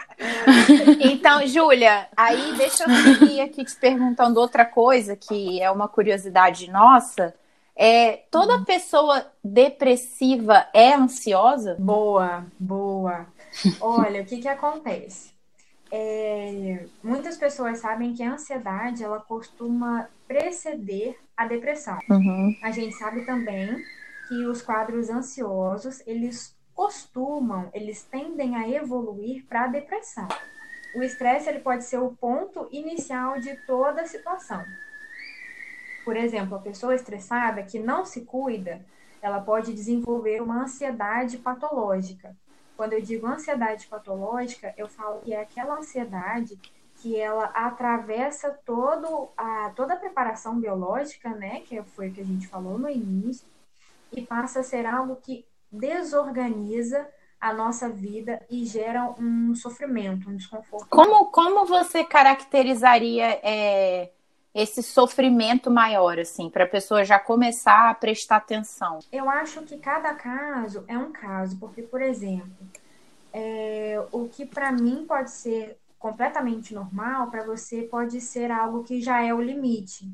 então, 1.00 1.47
Júlia, 1.47 2.07
aí 2.17 2.55
deixa 2.57 2.85
eu 2.85 2.91
seguir 2.91 3.41
aqui 3.41 3.65
te 3.65 3.75
perguntando 3.76 4.41
outra 4.41 4.65
coisa 4.65 5.17
que 5.17 5.61
é 5.61 5.71
uma 5.71 5.88
curiosidade 5.88 6.71
nossa. 6.71 7.35
É, 7.75 8.25
toda 8.31 8.57
uhum. 8.57 8.65
pessoa 8.65 9.26
depressiva 9.43 10.67
é 10.73 10.95
ansiosa? 10.95 11.76
Boa, 11.79 12.45
boa. 12.59 13.26
Olha, 13.81 14.23
o 14.23 14.25
que, 14.25 14.38
que 14.38 14.49
acontece? 14.49 15.35
É, 15.91 16.85
muitas 17.03 17.37
pessoas 17.37 17.79
sabem 17.79 18.12
que 18.12 18.23
a 18.23 18.33
ansiedade 18.33 19.05
ela 19.05 19.21
costuma 19.21 20.09
preceder 20.26 21.17
a 21.37 21.47
depressão. 21.47 21.99
Uhum. 22.11 22.57
A 22.62 22.71
gente 22.71 22.95
sabe 22.97 23.25
também 23.25 23.83
que 24.28 24.47
os 24.47 24.62
quadros 24.62 25.09
ansiosos 25.09 26.02
eles 26.06 26.56
costumam, 26.75 27.71
eles 27.73 28.04
tendem 28.04 28.54
a 28.56 28.68
evoluir 28.68 29.47
para 29.47 29.64
a 29.64 29.68
depressão. 29.68 30.28
O 30.95 31.02
estresse 31.02 31.49
ele 31.49 31.61
pode 31.61 31.85
ser 31.85 31.99
o 31.99 32.14
ponto 32.14 32.68
inicial 32.71 33.38
de 33.40 33.56
toda 33.66 34.02
a 34.02 34.06
situação. 34.06 34.62
Por 36.04 36.16
exemplo, 36.16 36.56
a 36.56 36.61
pessoa 36.61 36.95
estressada 36.95 37.62
que 37.62 37.78
não 37.78 38.04
se 38.04 38.23
cuida, 38.23 38.85
ela 39.21 39.40
pode 39.40 39.73
desenvolver 39.73 40.40
uma 40.40 40.62
ansiedade 40.62 41.38
patológica. 41.38 42.37
Quando 42.76 42.92
eu 42.92 43.00
digo 43.00 43.26
ansiedade 43.26 43.87
patológica, 43.87 44.75
eu 44.76 44.87
falo 44.87 45.21
que 45.23 45.33
é 45.33 45.40
aquela 45.40 45.78
ansiedade 45.78 46.59
que 46.97 47.18
ela 47.18 47.47
atravessa 47.47 48.50
todo 48.64 49.28
a, 49.37 49.71
toda 49.75 49.95
a 49.95 49.99
preparação 49.99 50.59
biológica, 50.59 51.30
né, 51.30 51.61
que 51.61 51.83
foi 51.83 52.09
o 52.09 52.12
que 52.12 52.21
a 52.21 52.25
gente 52.25 52.47
falou 52.47 52.78
no 52.78 52.88
início, 52.88 53.47
e 54.13 54.23
passa 54.23 54.61
a 54.61 54.63
ser 54.63 54.87
algo 54.87 55.17
que 55.17 55.45
desorganiza 55.71 57.07
a 57.41 57.53
nossa 57.53 57.89
vida 57.89 58.45
e 58.51 58.65
gera 58.65 59.15
um 59.19 59.55
sofrimento, 59.55 60.29
um 60.29 60.37
desconforto. 60.37 60.89
Como, 60.89 61.27
como 61.27 61.67
você 61.67 62.03
caracterizaria 62.03 63.41
é, 63.43 64.11
esse 64.55 64.83
sofrimento 64.83 65.71
maior, 65.71 66.19
assim, 66.19 66.49
para 66.49 66.65
a 66.65 66.69
pessoa 66.69 67.05
já 67.05 67.19
começar 67.19 67.91
a 67.91 67.95
prestar 67.95 68.37
atenção? 68.37 69.01
Eu 69.13 69.29
acho 69.29 69.63
que 69.63 69.77
cada 69.77 70.15
caso 70.15 70.85
é 70.89 70.97
um 70.97 71.13
caso, 71.13 71.59
porque, 71.59 71.83
por 71.83 72.01
exemplo, 72.01 72.67
é, 73.33 74.03
o 74.11 74.29
que 74.29 74.47
para 74.47 74.73
mim 74.73 75.05
pode 75.07 75.31
ser 75.31 75.79
completamente 75.99 76.75
normal, 76.75 77.31
para 77.31 77.45
você 77.45 77.83
pode 77.83 78.21
ser 78.21 78.51
algo 78.51 78.83
que 78.83 79.01
já 79.01 79.23
é 79.23 79.35
o 79.35 79.41
limite. 79.41 80.11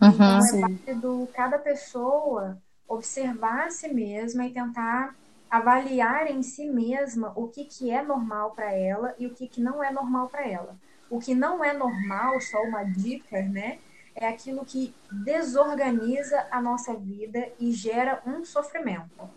Uhum, 0.00 0.10
então, 0.10 0.38
é 0.38 0.60
parte 0.60 0.94
do 0.94 1.28
cada 1.32 1.58
pessoa 1.58 2.60
observar 2.88 3.66
a 3.66 3.70
si 3.70 3.88
mesma 3.88 4.46
e 4.46 4.52
tentar 4.52 5.14
avaliar 5.50 6.30
em 6.30 6.42
si 6.42 6.66
mesma 6.66 7.32
o 7.36 7.48
que, 7.48 7.64
que 7.64 7.90
é 7.90 8.02
normal 8.02 8.52
para 8.52 8.72
ela 8.72 9.14
e 9.18 9.26
o 9.26 9.34
que, 9.34 9.46
que 9.46 9.60
não 9.60 9.84
é 9.84 9.92
normal 9.92 10.28
para 10.28 10.48
ela. 10.48 10.76
O 11.10 11.18
que 11.18 11.34
não 11.34 11.62
é 11.62 11.74
normal, 11.74 12.40
só 12.40 12.62
uma 12.62 12.84
dica, 12.84 13.42
né? 13.42 13.78
É 14.14 14.26
aquilo 14.26 14.64
que 14.64 14.94
desorganiza 15.10 16.46
a 16.50 16.60
nossa 16.60 16.94
vida 16.94 17.52
e 17.58 17.70
gera 17.72 18.22
um 18.26 18.44
sofrimento. 18.44 19.28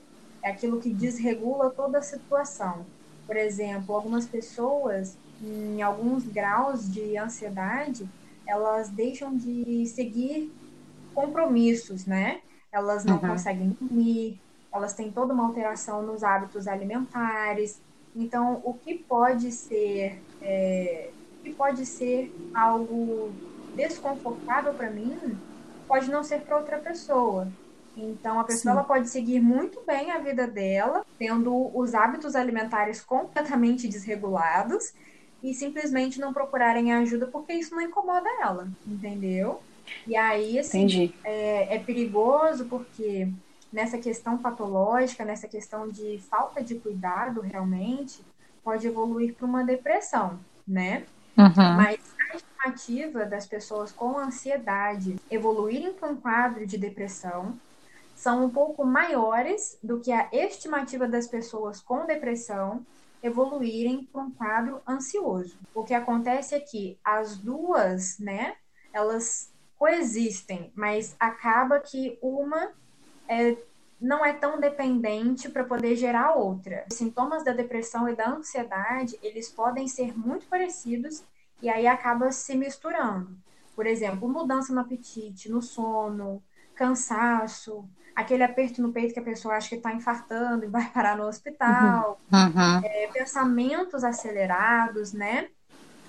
É 0.42 0.50
aquilo 0.50 0.80
que 0.80 0.94
desregula 0.94 1.70
toda 1.70 1.98
a 1.98 2.02
situação. 2.02 2.86
Por 3.26 3.36
exemplo, 3.36 3.94
algumas 3.94 4.26
pessoas, 4.26 5.18
em 5.42 5.82
alguns 5.82 6.26
graus 6.26 6.90
de 6.90 7.18
ansiedade, 7.18 8.08
elas 8.48 8.90
deixam 8.90 9.36
de 9.36 9.86
seguir 9.88 10.54
compromissos, 11.14 12.06
né? 12.06 12.42
Elas 12.76 13.06
não 13.06 13.16
uhum. 13.16 13.30
conseguem 13.30 13.70
dormir, 13.70 14.38
elas 14.74 14.94
têm 14.94 15.10
toda 15.10 15.34
uma 15.34 15.46
alteração 15.46 16.02
nos 16.02 16.26
hábitos 16.26 16.68
alimentares. 16.68 17.80
Então, 18.14 18.62
o 18.66 18.74
que 18.74 18.96
pode 18.96 19.50
ser 19.54 20.22
é, 20.42 21.10
que 21.42 21.54
pode 21.54 21.86
ser 21.86 22.36
algo 22.54 23.32
desconfortável 23.74 24.74
para 24.74 24.90
mim 24.90 25.38
pode 25.88 26.12
não 26.12 26.22
ser 26.22 26.42
para 26.42 26.58
outra 26.58 26.78
pessoa. 26.80 27.48
Então, 27.96 28.42
a 28.42 28.44
pessoa 28.44 28.74
ela 28.74 28.84
pode 28.84 29.08
seguir 29.08 29.40
muito 29.40 29.82
bem 29.88 30.12
a 30.12 30.20
vida 30.20 30.46
dela, 30.46 31.06
tendo 31.18 31.72
os 31.74 31.96
hábitos 31.96 32.36
alimentares 32.36 33.00
completamente 33.00 33.88
desregulados 33.88 34.92
e 35.42 35.54
simplesmente 35.54 36.20
não 36.20 36.34
procurarem 36.34 36.92
ajuda 36.92 37.28
porque 37.28 37.54
isso 37.54 37.74
não 37.74 37.82
incomoda 37.82 38.28
ela, 38.42 38.68
entendeu? 38.86 39.62
E 40.08 40.16
aí, 40.16 40.60
assim, 40.60 41.14
é, 41.24 41.76
é, 41.76 41.80
perigoso 41.80 42.66
porque 42.66 43.28
nessa 43.72 43.98
questão 43.98 44.38
patológica, 44.38 45.26
nessa 45.26 45.48
questão 45.48 45.88
de 45.90 46.18
falta 46.30 46.64
de 46.64 46.76
cuidado 46.76 47.42
realmente, 47.42 48.22
pode 48.64 48.88
evoluir 48.88 49.36
para 49.36 49.46
uma 49.46 49.64
depressão, 49.64 50.40
né? 50.68 51.06
Uhum. 51.38 51.76
Mas 51.76 52.00
a 52.32 52.36
estimativa 52.36 53.26
das 53.26 53.46
pessoas 53.46 53.92
com 53.92 54.18
ansiedade 54.18 55.18
evoluírem 55.30 55.94
para 55.94 56.10
um 56.10 56.16
quadro 56.16 56.66
de 56.66 56.78
depressão 56.78 57.54
são 58.16 58.46
um 58.46 58.50
pouco 58.50 58.86
maiores 58.86 59.78
do 59.84 60.00
que 60.00 60.12
a 60.12 60.30
estimativa 60.32 61.08
das 61.08 61.28
pessoas 61.28 61.82
com 61.82 62.06
depressão 62.06 62.86
evoluírem 63.22 64.08
para 64.12 64.22
um 64.22 64.32
quadro 64.32 64.82
ansioso. 64.88 65.58
O 65.74 65.84
que 65.84 65.94
acontece 65.94 66.56
é 66.56 66.60
que 66.60 66.98
as 67.04 67.38
duas, 67.38 68.18
né, 68.20 68.56
elas 68.94 69.52
coexistem, 69.78 70.72
mas 70.76 71.16
acaba 71.20 71.80
que 71.80 72.18
uma 72.22 72.72
é, 73.28 73.58
não 74.00 74.26
é 74.26 74.34
tão 74.34 74.60
dependente 74.60 75.50
para 75.50 75.64
poder 75.64 75.96
gerar 75.96 76.34
outra. 76.34 76.86
Os 76.90 76.98
sintomas 76.98 77.44
da 77.44 77.54
depressão 77.54 78.08
e 78.08 78.16
da 78.16 78.30
ansiedade, 78.30 79.18
eles 79.22 79.50
podem 79.50 79.88
ser 79.88 80.18
muito 80.18 80.46
parecidos 80.48 81.24
e 81.62 81.70
aí 81.70 81.88
acaba 81.88 82.32
se 82.32 82.56
misturando. 82.56 83.38
Por 83.76 83.86
exemplo, 83.86 84.28
mudança 84.28 84.74
no 84.74 84.82
apetite, 84.82 85.50
no 85.50 85.62
sono, 85.62 86.42
cansaço, 86.76 87.88
aquele 88.16 88.44
aperto 88.44 88.82
no 88.82 88.94
peito 88.94 89.14
que 89.14 89.20
a 89.20 89.24
pessoa 89.24 89.56
acha 89.56 89.70
que 89.70 89.76
está 89.76 89.94
infartando 89.94 90.66
e 90.66 90.70
vai 90.70 90.90
parar 90.92 91.18
no 91.18 91.28
hospital, 91.28 92.20
uhum. 92.32 92.40
Uhum. 92.40 92.82
É, 92.84 93.08
pensamentos 93.08 94.04
acelerados, 94.04 95.12
né? 95.12 95.50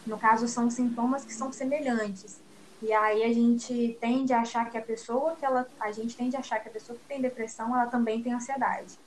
No 0.07 0.19
caso, 0.19 0.47
são 0.47 0.71
sintomas 0.71 1.25
que 1.25 1.35
são 1.35 1.53
semelhantes. 1.53 2.41
E 2.81 2.93
aí 2.93 3.23
a 3.25 3.33
gente 3.33 3.99
tende 4.01 4.33
a 4.33 4.41
achar 4.41 4.71
que 4.71 4.77
a 4.79 4.83
pessoa 4.85 5.37
que 5.37 5.45
ela. 5.45 5.71
A 5.81 5.93
gente 5.93 6.17
tende 6.17 6.37
a 6.37 6.41
achar 6.41 6.61
que 6.61 6.69
a 6.69 6.73
pessoa 6.73 6.99
que 6.99 7.05
tem 7.07 7.21
depressão, 7.21 7.75
ela 7.75 7.89
também 7.89 8.23
tem 8.23 8.33
ansiedade. 8.33 8.99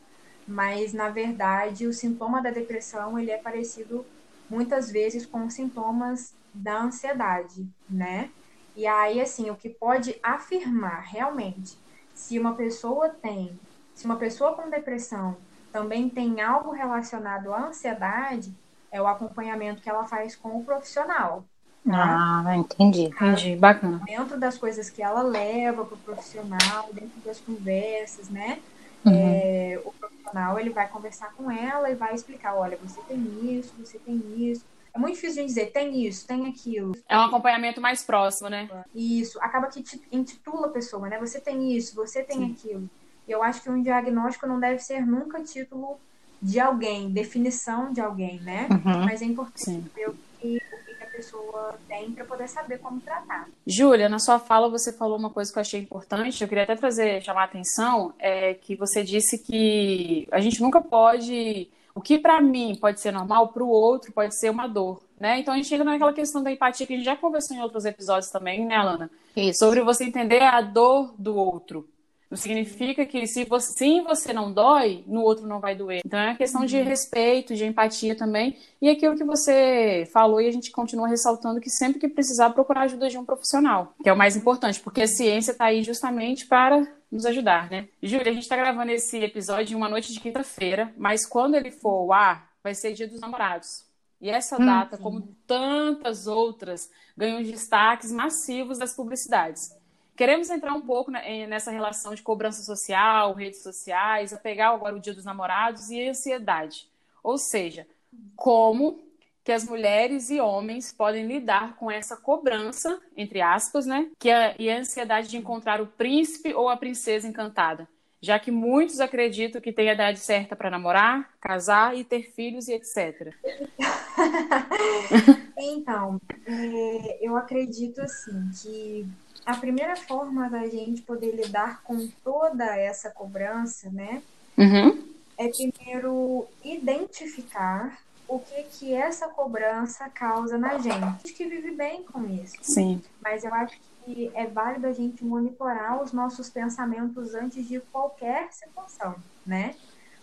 Mas, 0.46 0.94
na 0.94 1.10
verdade, 1.10 1.88
o 1.88 1.94
sintoma 1.94 2.42
da 2.42 2.52
depressão, 2.52 3.20
ele 3.20 3.32
é 3.32 3.38
parecido 3.40 4.12
muitas 4.50 4.92
vezes 4.92 5.26
com 5.26 5.50
sintomas 5.50 6.38
da 6.54 6.82
ansiedade, 6.84 7.72
né? 7.88 8.34
E 8.76 8.88
aí, 8.88 9.22
assim, 9.22 9.50
o 9.50 9.58
que 9.58 9.70
pode 9.70 10.20
afirmar 10.24 11.02
realmente 11.04 11.84
se 12.14 12.40
uma 12.40 12.56
pessoa 12.56 13.10
tem, 13.10 13.62
se 13.94 14.06
uma 14.06 14.18
pessoa 14.18 14.56
com 14.56 14.70
depressão 14.70 15.46
também 15.72 16.10
tem 16.10 16.42
algo 16.42 16.72
relacionado 16.72 17.54
à 17.54 17.68
ansiedade, 17.68 18.58
é 18.92 19.02
o 19.02 19.08
acompanhamento 19.08 19.82
que 19.82 19.90
ela 19.90 20.06
faz 20.08 20.36
com 20.36 20.60
o 20.60 20.66
profissional. 20.66 21.49
Tá? 21.86 22.44
Ah, 22.46 22.58
entendi, 22.58 23.04
entendi, 23.04 23.56
bacana. 23.56 24.02
Dentro 24.06 24.40
das 24.40 24.58
coisas 24.58 24.90
que 24.90 25.02
ela 25.02 25.22
leva 25.22 25.86
para 25.86 25.96
o 25.96 26.00
profissional, 26.00 26.90
dentro 26.94 27.20
das 27.24 27.40
conversas, 27.40 28.30
né? 28.30 28.60
Uhum. 29.06 29.14
É, 29.14 29.82
o 29.86 29.92
profissional 29.94 30.60
ele 30.60 30.70
vai 30.70 30.88
conversar 30.90 31.34
com 31.34 31.50
ela 31.50 31.90
e 31.90 31.96
vai 31.96 32.14
explicar, 32.14 32.56
olha, 32.56 32.78
você 32.78 33.02
tem 33.08 33.58
isso, 33.58 33.74
você 33.80 33.98
tem 33.98 34.22
isso, 34.38 34.66
é 34.94 35.00
muito 35.00 35.16
difícil 35.16 35.44
de 35.44 35.48
dizer, 35.48 35.72
tem 35.72 36.06
isso, 36.06 36.28
tem 36.28 36.48
aquilo. 36.48 36.92
É 37.08 37.18
um 37.18 37.22
acompanhamento 37.22 37.80
mais 37.80 38.04
próximo, 38.04 38.50
né? 38.50 38.70
Isso, 38.94 39.40
acaba 39.42 39.68
que 39.68 39.84
intitula 40.12 40.68
a 40.68 40.72
pessoa, 40.72 41.08
né? 41.08 41.20
Você 41.20 41.40
tem 41.40 41.76
isso, 41.76 41.96
você 41.96 42.24
tem 42.24 42.38
Sim. 42.38 42.52
aquilo. 42.52 42.90
Eu 43.28 43.44
acho 43.44 43.62
que 43.62 43.70
um 43.70 43.82
diagnóstico 43.82 44.48
não 44.48 44.60
deve 44.60 44.80
ser 44.80 45.06
nunca 45.06 45.44
título 45.44 46.00
de 46.42 46.60
alguém, 46.60 47.12
definição 47.12 47.92
de 47.92 48.02
alguém, 48.02 48.40
né? 48.42 48.68
Uhum. 48.72 49.06
Mas 49.06 49.22
é 49.22 49.26
importante 49.26 49.64
Sim. 49.64 49.84
saber 49.84 50.10
o 50.10 50.18
que, 50.40 50.58
o 50.58 50.79
pessoa 51.20 51.78
tem 51.88 52.12
para 52.12 52.24
poder 52.24 52.48
saber 52.48 52.80
como 52.80 53.02
tratar. 53.02 53.50
Júlia, 53.68 54.08
na 54.08 54.20
sua 54.20 54.40
fala 54.40 54.70
você 54.70 54.94
falou 54.94 55.18
uma 55.18 55.30
coisa 55.30 55.52
que 55.52 55.60
eu 55.60 55.62
achei 55.62 55.82
importante, 55.82 56.42
eu 56.42 56.48
queria 56.48 56.64
até 56.64 56.76
trazer, 56.76 57.22
chamar 57.22 57.42
a 57.42 57.46
atenção, 57.46 58.14
é 58.18 58.54
que 58.54 58.76
você 58.76 59.04
disse 59.04 59.38
que 59.38 60.28
a 60.32 60.40
gente 60.40 60.62
nunca 60.62 60.80
pode 60.80 61.70
o 61.94 62.02
que 62.02 62.18
para 62.18 62.40
mim 62.40 62.78
pode 62.80 63.02
ser 63.02 63.12
normal, 63.12 63.50
para 63.50 63.64
o 63.64 63.68
outro 63.68 64.14
pode 64.14 64.40
ser 64.40 64.50
uma 64.50 64.68
dor, 64.68 65.04
né? 65.20 65.40
Então 65.40 65.54
a 65.54 65.58
gente 65.58 65.68
chega 65.68 65.84
naquela 65.84 66.14
questão 66.14 66.42
da 66.42 66.52
empatia 66.52 66.88
que 66.88 66.94
a 66.94 66.96
gente 66.96 67.06
já 67.06 67.16
conversou 67.16 67.58
em 67.58 67.62
outros 67.62 67.84
episódios 67.84 68.32
também, 68.32 68.66
né, 68.66 68.76
Alana? 68.76 69.12
Isso. 69.36 69.60
Sobre 69.60 69.82
você 69.82 70.06
entender 70.06 70.42
a 70.42 70.62
dor 70.62 71.14
do 71.18 71.36
outro. 71.36 71.86
Não 72.30 72.38
significa 72.38 73.06
que 73.08 73.26
se 73.26 73.44
você, 73.44 73.74
sim 73.74 74.04
você 74.04 74.32
não 74.32 74.54
dói, 74.54 75.04
no 75.08 75.22
outro 75.22 75.48
não 75.48 75.60
vai 75.60 75.76
doer. 75.76 76.02
Então 76.06 76.20
é 76.20 76.28
uma 76.28 76.36
questão 76.36 76.64
de 76.64 76.78
uhum. 76.78 76.84
respeito, 76.84 77.56
de 77.56 77.66
empatia 77.66 78.16
também. 78.16 78.56
E 78.80 78.88
aquilo 78.88 79.18
que 79.18 79.24
você 79.24 80.08
falou 80.14 80.40
e 80.40 80.48
a 80.48 80.52
gente 80.52 80.70
continua 80.70 81.08
ressaltando 81.08 81.60
que 81.60 81.72
sempre 81.72 82.00
que 82.00 82.08
precisar 82.08 82.52
procurar 82.52 82.82
ajuda 82.82 83.10
de 83.10 83.18
um 83.18 83.26
profissional, 83.26 83.96
que 84.04 84.08
é 84.08 84.14
o 84.14 84.18
mais 84.18 84.36
importante, 84.36 84.80
porque 84.80 85.02
a 85.02 85.08
ciência 85.08 85.52
está 85.52 85.66
aí 85.66 85.82
justamente 85.82 86.46
para 86.46 86.88
nos 87.12 87.26
ajudar, 87.26 87.70
né? 87.72 87.88
Júlia, 88.04 88.30
a 88.30 88.34
gente 88.34 88.44
está 88.44 88.56
gravando 88.56 88.92
esse 88.92 89.18
episódio 89.18 89.74
em 89.74 89.76
uma 89.76 89.90
noite 89.90 90.14
de 90.14 90.20
quinta-feira, 90.20 90.94
mas 90.96 91.26
quando 91.26 91.56
ele 91.56 91.72
for 91.72 91.90
ao 91.90 92.14
ar, 92.14 92.50
vai 92.64 92.76
ser 92.76 92.94
Dia 92.94 93.08
dos 93.08 93.20
Namorados. 93.20 93.90
E 94.22 94.30
essa 94.30 94.62
hum, 94.62 94.66
data, 94.66 94.98
hum, 94.98 95.00
como 95.02 95.36
tantas 95.48 96.28
outras, 96.28 96.90
ganham 97.18 97.42
destaques 97.42 98.12
massivos 98.12 98.78
das 98.78 98.94
publicidades. 98.94 99.72
Queremos 100.20 100.50
entrar 100.50 100.74
um 100.74 100.82
pouco 100.82 101.10
nessa 101.10 101.72
relação 101.72 102.14
de 102.14 102.22
cobrança 102.22 102.62
social, 102.62 103.34
redes 103.34 103.64
sociais, 103.64 104.34
a 104.34 104.38
pegar 104.38 104.72
agora 104.72 104.94
o 104.94 105.00
Dia 105.00 105.14
dos 105.14 105.24
Namorados 105.24 105.90
e 105.90 106.06
a 106.06 106.10
ansiedade. 106.10 106.90
Ou 107.24 107.38
seja, 107.38 107.88
como 108.36 109.00
que 109.46 109.52
as 109.54 109.64
mulheres 109.64 110.30
e 110.30 110.42
homens 110.42 110.92
podem 110.92 111.26
lidar 111.26 111.78
com 111.78 111.90
essa 111.90 112.18
cobrança, 112.18 113.00
entre 113.16 113.40
aspas, 113.40 113.86
né? 113.86 114.10
Que 114.20 114.30
é, 114.30 114.58
e 114.60 114.70
a 114.70 114.80
ansiedade 114.80 115.30
de 115.30 115.38
encontrar 115.38 115.80
o 115.80 115.88
príncipe 115.88 116.54
ou 116.54 116.68
a 116.68 116.76
princesa 116.76 117.26
encantada. 117.26 117.88
Já 118.22 118.38
que 118.38 118.52
muitos 118.52 119.00
acreditam 119.00 119.62
que 119.62 119.72
tem 119.72 119.90
a 119.90 119.94
idade 119.94 120.20
certa 120.20 120.54
para 120.54 120.70
namorar, 120.70 121.32
casar 121.40 121.96
e 121.96 122.04
ter 122.04 122.24
filhos 122.34 122.68
e 122.68 122.74
etc. 122.74 123.34
então, 125.58 126.20
é, 126.46 127.26
eu 127.26 127.38
acredito 127.38 128.02
assim 128.02 128.50
que 128.62 129.08
a 129.50 129.58
primeira 129.58 129.96
forma 129.96 130.48
da 130.48 130.68
gente 130.68 131.02
poder 131.02 131.32
lidar 131.32 131.82
com 131.82 132.08
toda 132.24 132.66
essa 132.78 133.10
cobrança, 133.10 133.90
né, 133.90 134.22
uhum. 134.56 135.04
é 135.38 135.48
primeiro 135.48 136.46
identificar 136.64 138.00
o 138.28 138.38
que 138.38 138.62
que 138.64 138.94
essa 138.94 139.28
cobrança 139.28 140.08
causa 140.08 140.56
na 140.56 140.78
gente. 140.78 141.04
A 141.04 141.18
gente 141.24 141.34
que 141.34 141.48
vive 141.48 141.72
bem 141.72 142.04
com 142.04 142.28
isso. 142.28 142.58
Sim. 142.62 143.02
Mas 143.20 143.44
eu 143.44 143.52
acho 143.52 143.76
que 144.06 144.32
é 144.36 144.46
válido 144.46 144.86
a 144.86 144.94
gente 144.94 145.26
monitorar 145.26 146.00
os 146.00 146.14
nossos 146.14 146.48
pensamentos 146.48 147.34
antes 147.34 147.68
de 147.68 147.80
qualquer 147.80 148.54
situação, 148.54 149.16
né? 149.44 149.76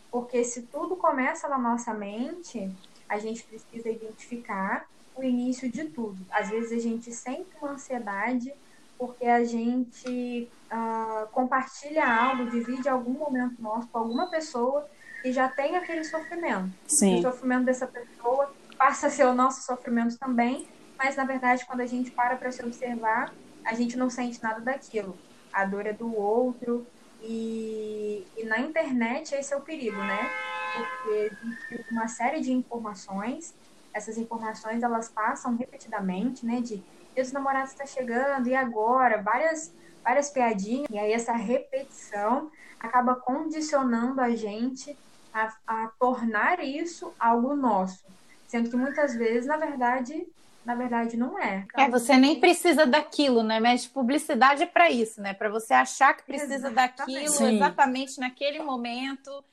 Porque 0.09 0.45
se 0.45 0.63
tudo 0.63 0.95
começa 0.95 1.49
na 1.49 1.59
nossa 1.59 1.93
mente, 1.93 2.71
a 3.09 3.19
gente 3.19 3.43
precisa 3.43 3.89
identificar 3.89 4.89
o 5.17 5.25
início 5.25 5.69
de 5.69 5.87
tudo. 5.87 6.17
Às 6.31 6.49
vezes 6.49 6.71
a 6.71 6.81
gente 6.81 7.13
sente 7.13 7.49
uma 7.61 7.73
ansiedade 7.73 8.55
porque 8.99 9.27
a 9.27 9.45
gente 9.45 10.49
uh, 10.71 11.27
compartilha 11.29 12.07
algo, 12.07 12.51
divide 12.51 12.89
algum 12.89 13.13
momento 13.13 13.61
nosso 13.61 13.89
com 13.89 13.99
alguma 13.99 14.29
pessoa 14.29 14.89
e 15.25 15.33
já 15.33 15.49
tem 15.49 15.77
aquele 15.77 16.05
sofrimento. 16.05 16.71
Sim. 16.87 17.19
O 17.19 17.23
sofrimento 17.23 17.65
dessa 17.65 17.87
pessoa 17.87 18.55
passa 18.79 19.09
a 19.09 19.11
ser 19.11 19.27
o 19.27 19.35
nosso 19.35 19.63
sofrimento 19.63 20.19
também, 20.19 20.67
mas 20.99 21.17
na 21.17 21.25
verdade, 21.25 21.65
quando 21.67 21.81
a 21.81 21.87
gente 21.87 22.11
para 22.11 22.37
para 22.37 22.51
se 22.51 22.63
observar, 22.63 23.35
a 23.65 23.75
gente 23.75 23.97
não 23.97 24.09
sente 24.09 24.43
nada 24.43 24.61
daquilo. 24.61 25.17
A 25.53 25.65
dor 25.65 25.87
é 25.87 25.93
do 25.93 26.15
outro. 26.15 26.87
E, 27.23 28.25
e 28.37 28.45
na 28.45 28.61
internet 28.61 29.35
esse 29.35 29.53
é 29.53 29.57
o 29.57 29.61
perigo, 29.61 29.97
né? 29.97 30.31
Porque 30.77 31.31
existe 31.33 31.91
uma 31.91 32.07
série 32.07 32.41
de 32.41 32.53
informações, 32.53 33.55
essas 33.93 34.19
informações 34.19 34.83
elas 34.83 35.09
passam 35.09 35.57
repetidamente, 35.57 36.45
né? 36.45 36.61
De 36.61 36.85
os 37.21 37.33
namorados 37.33 37.73
está 37.73 37.87
chegando, 37.87 38.49
e 38.49 38.55
agora? 38.55 39.23
Várias, 39.23 39.73
várias 40.03 40.31
piadinhas. 40.31 40.89
E 40.91 40.99
aí 40.99 41.13
essa 41.13 41.33
repetição 41.33 42.51
acaba 42.79 43.15
condicionando 43.17 44.21
a 44.21 44.31
gente 44.31 44.97
a, 45.33 45.53
a 45.67 45.89
tornar 45.99 46.65
isso 46.65 47.13
algo 47.19 47.55
nosso. 47.55 48.05
Sendo 48.47 48.71
que 48.71 48.77
muitas 48.77 49.15
vezes, 49.15 49.47
na 49.47 49.57
verdade, 49.57 50.27
na 50.65 50.75
verdade 50.75 51.17
não 51.17 51.39
é. 51.39 51.67
É, 51.77 51.89
você 51.89 52.17
nem 52.17 52.41
precisa 52.41 52.87
daquilo, 52.87 53.43
né? 53.43 53.61
Mas 53.61 53.87
publicidade 53.87 54.63
é 54.63 54.67
para 54.67 54.91
isso, 54.91 55.21
né? 55.21 55.35
Para 55.35 55.49
você 55.49 55.75
achar 55.75 56.15
que 56.15 56.25
precisa 56.25 56.55
exatamente. 56.55 56.97
daquilo 56.97 57.29
Sim. 57.29 57.57
exatamente 57.57 58.21
naquele 58.21 58.63
momento. 58.63 59.45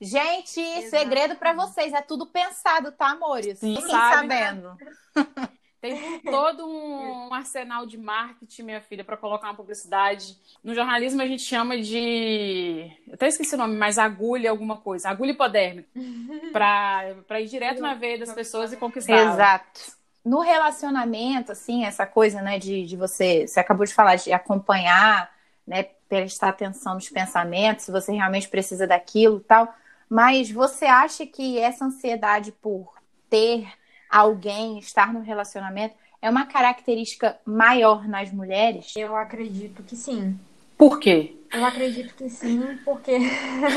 Gente, 0.00 0.60
exatamente. 0.60 0.90
segredo 0.90 1.36
para 1.36 1.52
vocês, 1.52 1.92
é 1.92 2.00
tudo 2.00 2.26
pensado, 2.26 2.90
tá, 2.92 3.10
amores? 3.10 3.58
Sim, 3.58 3.76
Fiquem 3.76 3.90
sabendo. 3.90 4.76
Tem 5.80 6.20
todo 6.20 6.68
um 6.68 7.32
arsenal 7.32 7.86
de 7.86 7.96
marketing, 7.96 8.64
minha 8.64 8.80
filha, 8.82 9.02
para 9.02 9.16
colocar 9.16 9.48
uma 9.48 9.54
publicidade. 9.54 10.36
No 10.62 10.74
jornalismo 10.74 11.22
a 11.22 11.26
gente 11.26 11.42
chama 11.42 11.80
de. 11.80 12.92
Eu 13.08 13.14
até 13.14 13.28
esqueci 13.28 13.54
o 13.54 13.58
nome, 13.58 13.76
mas 13.76 13.96
agulha 13.96 14.50
alguma 14.50 14.76
coisa. 14.76 15.08
Agulha 15.08 15.30
hipodérmica. 15.30 15.88
para 16.52 17.40
ir 17.40 17.46
direto 17.46 17.80
na 17.80 17.94
veia 17.94 18.18
das 18.18 18.32
pessoas 18.32 18.72
e 18.72 18.76
conquistar. 18.76 19.32
Exato. 19.32 19.80
No 20.22 20.40
relacionamento, 20.40 21.52
assim, 21.52 21.86
essa 21.86 22.06
coisa, 22.06 22.42
né, 22.42 22.58
de, 22.58 22.84
de 22.84 22.94
você. 22.94 23.46
Você 23.46 23.58
acabou 23.58 23.86
de 23.86 23.94
falar 23.94 24.16
de 24.16 24.34
acompanhar, 24.34 25.34
né, 25.66 25.84
prestar 26.10 26.50
atenção 26.50 26.92
nos 26.92 27.08
pensamentos, 27.08 27.86
se 27.86 27.90
você 27.90 28.12
realmente 28.12 28.48
precisa 28.48 28.86
daquilo 28.86 29.38
e 29.38 29.44
tal. 29.44 29.74
Mas 30.10 30.50
você 30.50 30.84
acha 30.84 31.24
que 31.24 31.58
essa 31.58 31.86
ansiedade 31.86 32.52
por 32.52 32.92
ter 33.30 33.66
alguém, 34.10 34.78
estar 34.78 35.12
no 35.12 35.20
relacionamento, 35.20 35.94
é 36.20 36.28
uma 36.28 36.46
característica 36.46 37.38
maior 37.44 38.06
nas 38.06 38.32
mulheres? 38.32 38.92
Eu 38.96 39.16
acredito 39.16 39.82
que 39.82 39.96
sim. 39.96 40.38
Por 40.76 40.98
quê? 40.98 41.36
Eu 41.52 41.64
acredito 41.64 42.14
que 42.14 42.28
sim, 42.28 42.78
porque, 42.84 43.18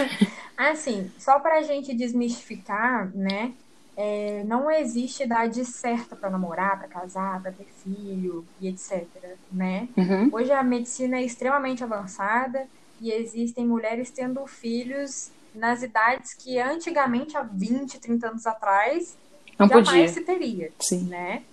assim, 0.56 1.12
só 1.18 1.40
para 1.40 1.60
a 1.60 1.62
gente 1.62 1.94
desmistificar, 1.94 3.12
né? 3.16 3.54
É, 3.96 4.44
não 4.46 4.72
existe 4.72 5.24
idade 5.24 5.64
certa 5.66 6.16
para 6.16 6.30
namorar, 6.30 6.80
para 6.80 6.88
casar, 6.88 7.42
para 7.42 7.52
ter 7.52 7.68
filho 7.84 8.46
e 8.60 8.68
etc. 8.68 9.06
Né? 9.52 9.88
Uhum. 9.96 10.30
Hoje 10.32 10.52
a 10.52 10.64
medicina 10.64 11.18
é 11.18 11.24
extremamente 11.24 11.84
avançada 11.84 12.68
e 13.00 13.12
existem 13.12 13.68
mulheres 13.68 14.10
tendo 14.10 14.46
filhos 14.48 15.30
nas 15.54 15.84
idades 15.84 16.34
que 16.34 16.58
antigamente, 16.58 17.38
há 17.38 17.44
20, 17.44 18.00
30 18.00 18.30
anos 18.30 18.48
atrás, 18.48 19.16
não 19.60 19.68
jamais 19.68 19.90
podia. 19.90 20.08
se 20.08 20.22
teria. 20.22 20.72
Sim. 20.80 21.08
Né? 21.08 21.44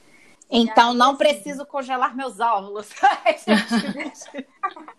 Então 0.50 0.90
aí, 0.90 0.96
não 0.96 1.10
assim- 1.10 1.18
preciso 1.18 1.66
congelar 1.66 2.16
meus 2.16 2.40
óvulos. 2.40 2.88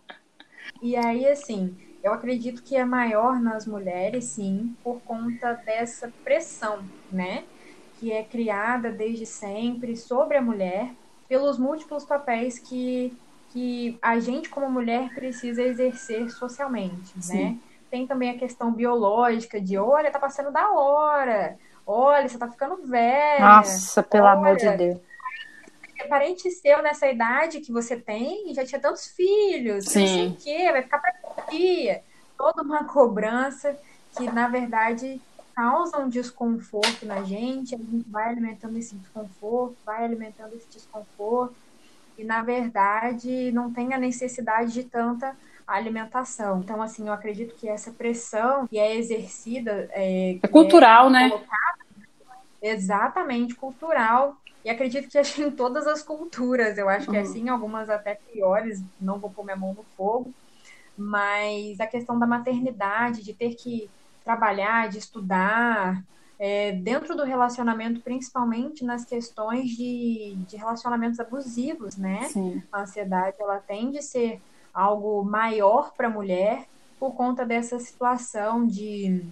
E 0.81 0.95
aí, 0.95 1.27
assim, 1.27 1.75
eu 2.03 2.13
acredito 2.13 2.63
que 2.63 2.75
é 2.75 2.83
maior 2.83 3.39
nas 3.39 3.67
mulheres, 3.67 4.25
sim, 4.25 4.75
por 4.83 4.99
conta 5.01 5.53
dessa 5.53 6.11
pressão, 6.23 6.83
né? 7.11 7.43
Que 7.99 8.11
é 8.11 8.23
criada 8.23 8.91
desde 8.91 9.25
sempre 9.25 9.95
sobre 9.95 10.37
a 10.37 10.41
mulher, 10.41 10.89
pelos 11.29 11.59
múltiplos 11.59 12.03
papéis 12.03 12.57
que, 12.57 13.15
que 13.51 13.99
a 14.01 14.19
gente, 14.19 14.49
como 14.49 14.71
mulher, 14.71 15.13
precisa 15.13 15.61
exercer 15.61 16.31
socialmente, 16.31 17.13
Sim. 17.21 17.43
né? 17.43 17.57
Tem 17.91 18.07
também 18.07 18.31
a 18.31 18.37
questão 18.39 18.71
biológica 18.73 19.61
de, 19.61 19.77
olha, 19.77 20.09
tá 20.09 20.17
passando 20.17 20.51
da 20.51 20.71
hora, 20.71 21.57
olha, 21.85 22.27
você 22.27 22.37
tá 22.37 22.49
ficando 22.49 22.85
velha. 22.85 23.39
Nossa, 23.39 24.03
pelo 24.03 24.25
Olha, 24.25 24.33
amor 24.33 24.55
de 24.55 24.69
Deus. 24.77 24.99
parente 26.09 26.49
seu 26.51 26.81
nessa 26.81 27.07
idade 27.07 27.61
que 27.61 27.71
você 27.71 27.95
tem 27.95 28.53
já 28.53 28.65
tinha 28.65 28.81
tantos 28.81 29.07
filhos, 29.07 29.85
não 29.85 29.91
sei 29.91 30.07
Sim. 30.07 30.27
o 30.29 30.35
quê, 30.35 30.71
vai 30.71 30.81
ficar 30.83 30.99
pra 30.99 31.43
tia. 31.45 32.03
Toda 32.37 32.63
uma 32.63 32.85
cobrança 32.85 33.77
que, 34.17 34.29
na 34.31 34.47
verdade, 34.47 35.21
causa 35.55 35.97
um 35.99 36.09
desconforto 36.09 37.05
na 37.05 37.23
gente, 37.23 37.75
a 37.75 37.77
gente 37.77 38.09
vai 38.09 38.29
alimentando 38.29 38.77
esse 38.77 38.95
desconforto, 38.95 39.77
vai 39.85 40.03
alimentando 40.03 40.55
esse 40.55 40.67
desconforto, 40.69 41.55
e, 42.17 42.23
na 42.23 42.41
verdade, 42.41 43.51
não 43.51 43.71
tem 43.71 43.93
a 43.93 43.97
necessidade 43.97 44.73
de 44.73 44.83
tanta 44.83 45.35
alimentação. 45.75 46.61
Então, 46.61 46.81
assim, 46.81 47.07
eu 47.07 47.13
acredito 47.13 47.55
que 47.55 47.67
essa 47.69 47.93
pressão 47.93 48.67
que 48.67 48.77
é 48.79 48.95
exercida 48.97 49.89
é, 49.93 50.39
É 50.43 50.47
cultural, 50.47 51.09
né? 51.09 51.29
colocada 51.29 51.77
exatamente 52.61 53.55
cultural. 53.55 54.35
E 54.63 54.69
acredito 54.69 55.09
que 55.09 55.17
acho 55.17 55.35
que 55.35 55.43
em 55.43 55.51
todas 55.51 55.87
as 55.87 56.03
culturas, 56.03 56.77
eu 56.77 56.89
acho 56.89 57.09
que 57.09 57.15
Uhum. 57.15 57.21
assim, 57.21 57.49
algumas 57.49 57.89
até 57.89 58.15
piores, 58.31 58.79
não 58.99 59.19
vou 59.19 59.31
pôr 59.33 59.43
minha 59.45 59.57
mão 59.57 59.73
no 59.73 59.83
fogo, 59.95 60.35
mas 60.97 61.79
a 61.79 61.87
questão 61.87 62.19
da 62.19 62.27
maternidade, 62.27 63.23
de 63.23 63.35
ter 63.35 63.55
que 63.55 63.91
trabalhar, 64.23 64.89
de 64.89 64.99
estudar, 64.99 66.03
é, 66.39 66.73
dentro 66.73 67.15
do 67.15 67.23
relacionamento, 67.23 68.01
principalmente 68.03 68.83
nas 68.85 69.05
questões 69.05 69.69
de, 69.71 70.43
de 70.47 70.57
relacionamentos 70.57 71.19
abusivos, 71.19 71.97
né? 71.97 72.33
Sim. 72.33 72.63
a 72.71 72.81
ansiedade 72.81 73.37
ela 73.39 73.59
tende 73.61 73.97
a 73.99 74.01
ser 74.01 74.41
algo 74.73 75.23
maior 75.23 75.93
para 75.93 76.07
a 76.07 76.11
mulher 76.11 76.67
por 76.99 77.13
conta 77.13 77.45
dessa 77.45 77.79
situação 77.79 78.65
de, 78.65 79.25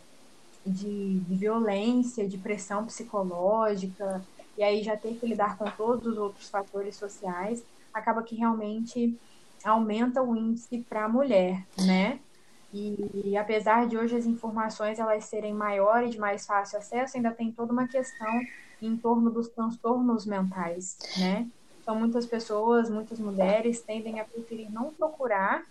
de, 0.65 1.19
de 1.19 1.36
violência, 1.36 2.28
de 2.28 2.38
pressão 2.38 2.86
psicológica, 2.86 4.23
e 4.58 4.63
aí 4.63 4.84
já 4.84 4.97
ter 4.97 5.15
que 5.15 5.25
lidar 5.25 5.58
com 5.58 5.65
todos 5.71 6.06
os 6.08 6.17
outros 6.17 6.49
fatores 6.49 6.95
sociais, 6.95 7.63
acaba 7.93 8.23
que 8.23 8.36
realmente 8.36 9.17
aumenta 9.63 10.21
o 10.21 10.36
índice 10.36 10.86
para 10.89 11.06
a 11.06 11.10
mulher, 11.10 11.65
né? 11.78 12.19
E, 12.73 13.30
e 13.32 13.38
apesar 13.38 13.88
de 13.88 13.97
hoje 13.97 14.15
as 14.15 14.25
informações 14.25 14.99
elas 14.99 15.25
serem 15.25 15.54
maiores, 15.54 16.12
de 16.12 16.19
mais 16.19 16.45
fácil 16.45 16.78
acesso, 16.78 17.17
ainda 17.17 17.32
tem 17.32 17.52
toda 17.52 17.73
uma 17.73 17.88
questão 17.88 18.41
em 18.82 18.95
torno 18.95 19.30
dos 19.30 19.49
transtornos 19.49 20.25
mentais, 20.25 20.97
né? 21.17 21.47
Então, 21.89 21.99
muitas 21.99 22.28
pessoas, 22.28 22.88
muitas 22.88 23.17
mulheres 23.17 23.82
tendem 23.82 24.19
a 24.19 24.23
preferir 24.23 24.71
não 24.71 24.93
procurar, 24.93 25.63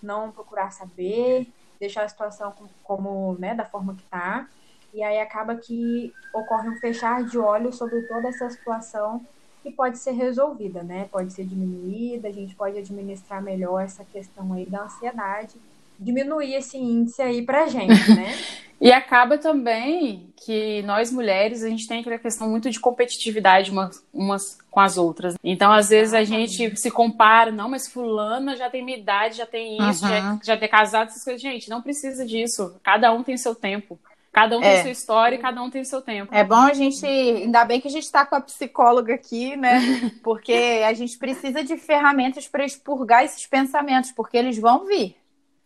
não 0.00 0.30
procurar 0.30 0.70
saber, 0.70 1.52
deixar 1.80 2.04
a 2.04 2.08
situação 2.08 2.54
como, 2.84 3.36
né, 3.40 3.56
da 3.56 3.64
forma 3.64 3.92
que 3.96 4.04
está. 4.04 4.48
E 4.92 5.02
aí 5.02 5.18
acaba 5.18 5.56
que 5.56 6.12
ocorre 6.32 6.68
um 6.68 6.76
fechar 6.76 7.24
de 7.24 7.36
olhos 7.36 7.74
sobre 7.74 8.00
toda 8.02 8.28
essa 8.28 8.48
situação 8.50 9.26
que 9.64 9.72
pode 9.72 9.98
ser 9.98 10.12
resolvida, 10.12 10.84
né? 10.84 11.08
Pode 11.10 11.32
ser 11.32 11.44
diminuída, 11.44 12.28
a 12.28 12.32
gente 12.32 12.54
pode 12.54 12.78
administrar 12.78 13.42
melhor 13.42 13.80
essa 13.80 14.04
questão 14.04 14.52
aí 14.52 14.66
da 14.66 14.84
ansiedade, 14.84 15.56
diminuir 15.98 16.54
esse 16.54 16.76
índice 16.78 17.20
aí 17.22 17.42
pra 17.42 17.66
gente, 17.66 18.10
né? 18.12 18.34
E 18.80 18.92
acaba 18.92 19.38
também 19.38 20.28
que 20.44 20.82
nós 20.82 21.10
mulheres, 21.10 21.62
a 21.62 21.70
gente 21.70 21.86
tem 21.86 22.00
aquela 22.00 22.18
questão 22.18 22.50
muito 22.50 22.68
de 22.68 22.78
competitividade 22.78 23.70
umas, 23.70 24.04
umas 24.12 24.58
com 24.70 24.80
as 24.80 24.98
outras. 24.98 25.36
Então, 25.42 25.72
às 25.72 25.88
vezes, 25.88 26.12
a 26.12 26.22
gente 26.24 26.76
se 26.76 26.90
compara, 26.90 27.50
não, 27.50 27.68
mas 27.70 27.88
fulana 27.88 28.56
já 28.56 28.68
tem 28.68 28.84
minha 28.84 28.98
idade, 28.98 29.36
já 29.38 29.46
tem 29.46 29.78
isso, 29.88 30.04
Uhum. 30.04 30.10
já, 30.10 30.38
já 30.44 30.56
tem 30.56 30.68
casado, 30.68 31.08
essas 31.08 31.24
coisas. 31.24 31.40
Gente, 31.40 31.70
não 31.70 31.80
precisa 31.80 32.26
disso. 32.26 32.74
Cada 32.82 33.10
um 33.12 33.22
tem 33.22 33.36
seu 33.38 33.54
tempo. 33.54 33.98
Cada 34.32 34.58
um 34.58 34.60
tem 34.60 34.70
É. 34.70 34.82
sua 34.82 34.90
história 34.90 35.36
e 35.36 35.38
cada 35.38 35.62
um 35.62 35.70
tem 35.70 35.84
seu 35.84 36.02
tempo. 36.02 36.34
É 36.34 36.42
bom 36.44 36.56
a 36.56 36.74
gente, 36.74 37.06
ainda 37.06 37.64
bem 37.64 37.80
que 37.80 37.88
a 37.88 37.90
gente 37.90 38.02
está 38.04 38.26
com 38.26 38.34
a 38.34 38.40
psicóloga 38.40 39.14
aqui, 39.14 39.56
né? 39.56 39.78
Porque 40.22 40.82
a 40.84 40.92
gente 40.92 41.16
precisa 41.16 41.62
de 41.64 41.76
ferramentas 41.78 42.48
para 42.48 42.64
expurgar 42.66 43.24
esses 43.24 43.46
pensamentos, 43.46 44.10
porque 44.12 44.36
eles 44.36 44.58
vão 44.58 44.84
vir. 44.84 45.16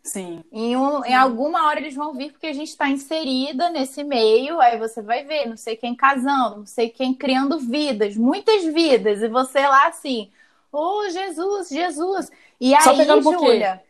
Sim. 0.09 0.42
Em, 0.51 0.77
um- 0.77 1.05
em 1.05 1.14
alguma 1.14 1.66
hora 1.66 1.79
eles 1.81 1.94
vão 1.94 2.14
vir 2.14 2.33
porque 2.33 2.47
a 2.47 2.53
gente 2.53 2.68
está 2.68 2.88
inserida 2.88 3.68
nesse 3.71 4.03
meio, 4.03 4.61
aí 4.61 4.79
você 4.79 5.03
vai 5.03 5.25
ver, 5.25 5.47
não 5.47 5.57
sei 5.57 5.77
quem 5.77 5.94
casando, 5.94 6.59
não 6.59 6.66
sei 6.66 6.88
quem 6.88 7.14
criando 7.14 7.59
vidas, 7.59 8.16
muitas 8.16 8.64
vidas, 8.64 9.23
e 9.23 9.29
você 9.29 9.61
lá 9.66 9.88
assim, 9.88 10.31
oh 10.73 11.09
Jesus, 11.11 11.68
Jesus. 11.68 12.31
E 12.61 12.75
Só 12.81 12.90
aí, 12.92 13.21
buquê. 13.21 13.37
Júlia, 13.37 13.83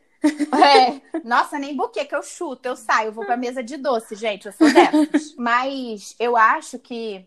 é, 0.52 1.00
nossa, 1.24 1.58
nem 1.58 1.76
buquê 1.76 2.04
que 2.04 2.14
eu 2.14 2.22
chuto, 2.22 2.66
eu 2.66 2.74
saio, 2.76 3.08
eu 3.08 3.12
vou 3.12 3.24
pra 3.24 3.36
mesa 3.36 3.62
de 3.62 3.76
doce, 3.76 4.16
gente, 4.16 4.46
eu 4.46 4.52
sou 4.52 4.68
dessas. 4.72 5.34
Mas 5.38 6.16
eu 6.18 6.36
acho 6.36 6.78
que 6.78 7.24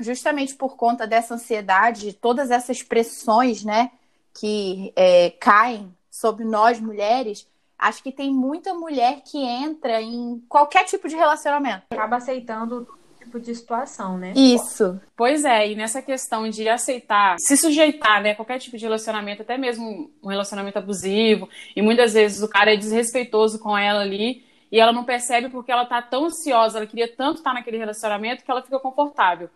justamente 0.00 0.54
por 0.54 0.76
conta 0.76 1.06
dessa 1.06 1.34
ansiedade, 1.34 2.00
de 2.06 2.12
todas 2.14 2.50
essas 2.50 2.82
pressões, 2.82 3.62
né, 3.62 3.90
que 4.32 4.92
é, 4.96 5.30
caem 5.30 5.94
sobre 6.10 6.44
nós 6.44 6.80
mulheres, 6.80 7.46
acho 7.88 8.02
que 8.02 8.10
tem 8.10 8.32
muita 8.32 8.72
mulher 8.74 9.20
que 9.24 9.38
entra 9.38 10.00
em 10.00 10.42
qualquer 10.48 10.84
tipo 10.84 11.08
de 11.08 11.16
relacionamento. 11.16 11.82
Acaba 11.90 12.16
aceitando 12.16 12.88
tipo 13.18 13.38
de 13.40 13.54
situação, 13.54 14.16
né? 14.18 14.32
Isso. 14.36 15.00
Pois 15.16 15.44
é, 15.44 15.70
e 15.70 15.74
nessa 15.74 16.00
questão 16.02 16.48
de 16.48 16.68
aceitar, 16.68 17.36
se 17.38 17.56
sujeitar, 17.56 18.22
né, 18.22 18.30
a 18.30 18.34
qualquer 18.34 18.58
tipo 18.58 18.76
de 18.76 18.84
relacionamento, 18.84 19.42
até 19.42 19.56
mesmo 19.58 20.10
um 20.22 20.28
relacionamento 20.28 20.78
abusivo, 20.78 21.48
e 21.74 21.82
muitas 21.82 22.12
vezes 22.12 22.42
o 22.42 22.48
cara 22.48 22.72
é 22.72 22.76
desrespeitoso 22.76 23.58
com 23.58 23.76
ela 23.76 24.00
ali, 24.00 24.44
e 24.70 24.78
ela 24.80 24.92
não 24.92 25.04
percebe 25.04 25.48
porque 25.48 25.70
ela 25.72 25.84
tá 25.86 26.00
tão 26.02 26.26
ansiosa, 26.26 26.78
ela 26.78 26.86
queria 26.86 27.08
tanto 27.08 27.38
estar 27.38 27.54
naquele 27.54 27.78
relacionamento 27.78 28.44
que 28.44 28.50
ela 28.50 28.62
fica 28.62 28.78
confortável. 28.78 29.48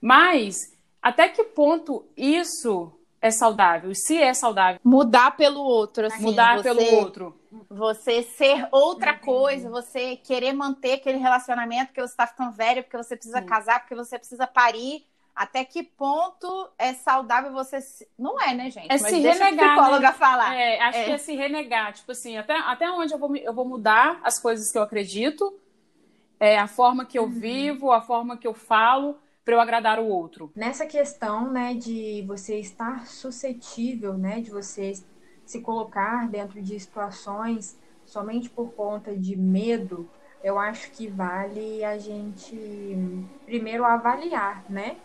Mas 0.00 0.56
até 1.02 1.28
que 1.28 1.44
ponto 1.44 2.04
isso 2.16 2.92
é 3.20 3.30
saudável? 3.30 3.92
Se 3.94 4.16
é 4.18 4.32
saudável, 4.32 4.80
Mudar 4.84 5.36
pelo 5.36 5.60
outro, 5.60 6.06
assim. 6.06 6.22
mudar 6.22 6.56
você- 6.58 6.74
pelo 6.74 6.96
outro. 6.96 7.39
Você 7.68 8.22
ser 8.22 8.68
outra 8.70 9.12
coisa, 9.14 9.68
você 9.68 10.16
querer 10.16 10.52
manter 10.52 10.94
aquele 10.94 11.18
relacionamento 11.18 11.86
porque 11.88 12.00
você 12.00 12.16
tá 12.16 12.26
ficando 12.26 12.52
velho, 12.52 12.82
porque 12.84 12.96
você 12.96 13.16
precisa 13.16 13.40
Sim. 13.40 13.46
casar, 13.46 13.80
porque 13.80 13.94
você 13.94 14.18
precisa 14.18 14.46
parir. 14.46 15.04
Até 15.34 15.64
que 15.64 15.82
ponto 15.82 16.70
é 16.78 16.92
saudável 16.94 17.52
você. 17.52 17.80
se- 17.80 18.06
Não 18.18 18.40
é, 18.40 18.54
né, 18.54 18.70
gente? 18.70 18.86
É 18.92 18.98
Mas 18.98 19.02
se 19.02 19.20
deixa 19.22 19.44
renegar, 19.44 19.70
a 19.70 19.74
psicóloga 19.74 20.12
falar. 20.12 20.54
É, 20.54 20.80
acho 20.80 20.98
É. 20.98 21.04
que 21.04 21.10
é 21.12 21.18
se 21.18 21.34
renegar. 21.34 21.92
Tipo 21.92 22.12
assim, 22.12 22.36
até, 22.36 22.56
até 22.58 22.90
onde 22.90 23.12
eu 23.14 23.18
vou, 23.18 23.34
eu 23.36 23.52
vou 23.52 23.64
mudar 23.64 24.20
as 24.22 24.38
coisas 24.38 24.70
que 24.70 24.78
eu 24.78 24.82
acredito, 24.82 25.58
é, 26.38 26.58
a 26.58 26.66
forma 26.68 27.04
que 27.04 27.18
eu 27.18 27.24
Uhum. 27.24 27.30
vivo, 27.30 27.90
a 27.92 28.00
forma 28.00 28.36
que 28.36 28.46
eu 28.46 28.54
falo, 28.54 29.18
para 29.44 29.54
eu 29.54 29.60
agradar 29.60 29.98
o 29.98 30.06
outro? 30.06 30.52
Nessa 30.54 30.86
questão, 30.86 31.50
né, 31.50 31.74
de 31.74 32.22
você 32.26 32.58
estar 32.58 33.06
suscetível, 33.06 34.16
né, 34.16 34.40
de 34.40 34.50
você 34.50 34.92
se 35.50 35.60
colocar 35.60 36.28
dentro 36.28 36.62
de 36.62 36.78
situações 36.78 37.76
somente 38.04 38.48
por 38.48 38.72
conta 38.72 39.16
de 39.16 39.36
medo, 39.36 40.08
eu 40.44 40.56
acho 40.60 40.92
que 40.92 41.08
vale 41.08 41.84
a 41.84 41.98
gente 41.98 42.96
primeiro 43.44 43.84
avaliar, 43.84 44.64
né? 44.70 44.96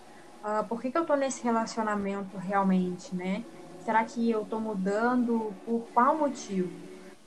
Uh, 0.43 0.63
por 0.67 0.79
que, 0.79 0.91
que 0.91 0.97
eu 0.97 1.05
tô 1.05 1.15
nesse 1.15 1.43
relacionamento 1.43 2.37
realmente, 2.37 3.15
né? 3.15 3.43
Será 3.79 4.05
que 4.05 4.29
eu 4.29 4.45
tô 4.45 4.59
mudando 4.59 5.51
por 5.65 5.87
qual 5.91 6.15
motivo? 6.15 6.71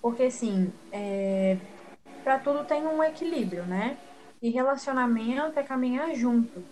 Porque, 0.00 0.22
assim, 0.22 0.72
é, 0.92 1.56
para 2.22 2.38
tudo 2.38 2.64
tem 2.64 2.86
um 2.86 3.02
equilíbrio, 3.02 3.66
né? 3.66 3.96
E 4.40 4.48
relacionamento 4.48 5.58
é 5.58 5.62
caminhar 5.64 6.14
junto. 6.14 6.62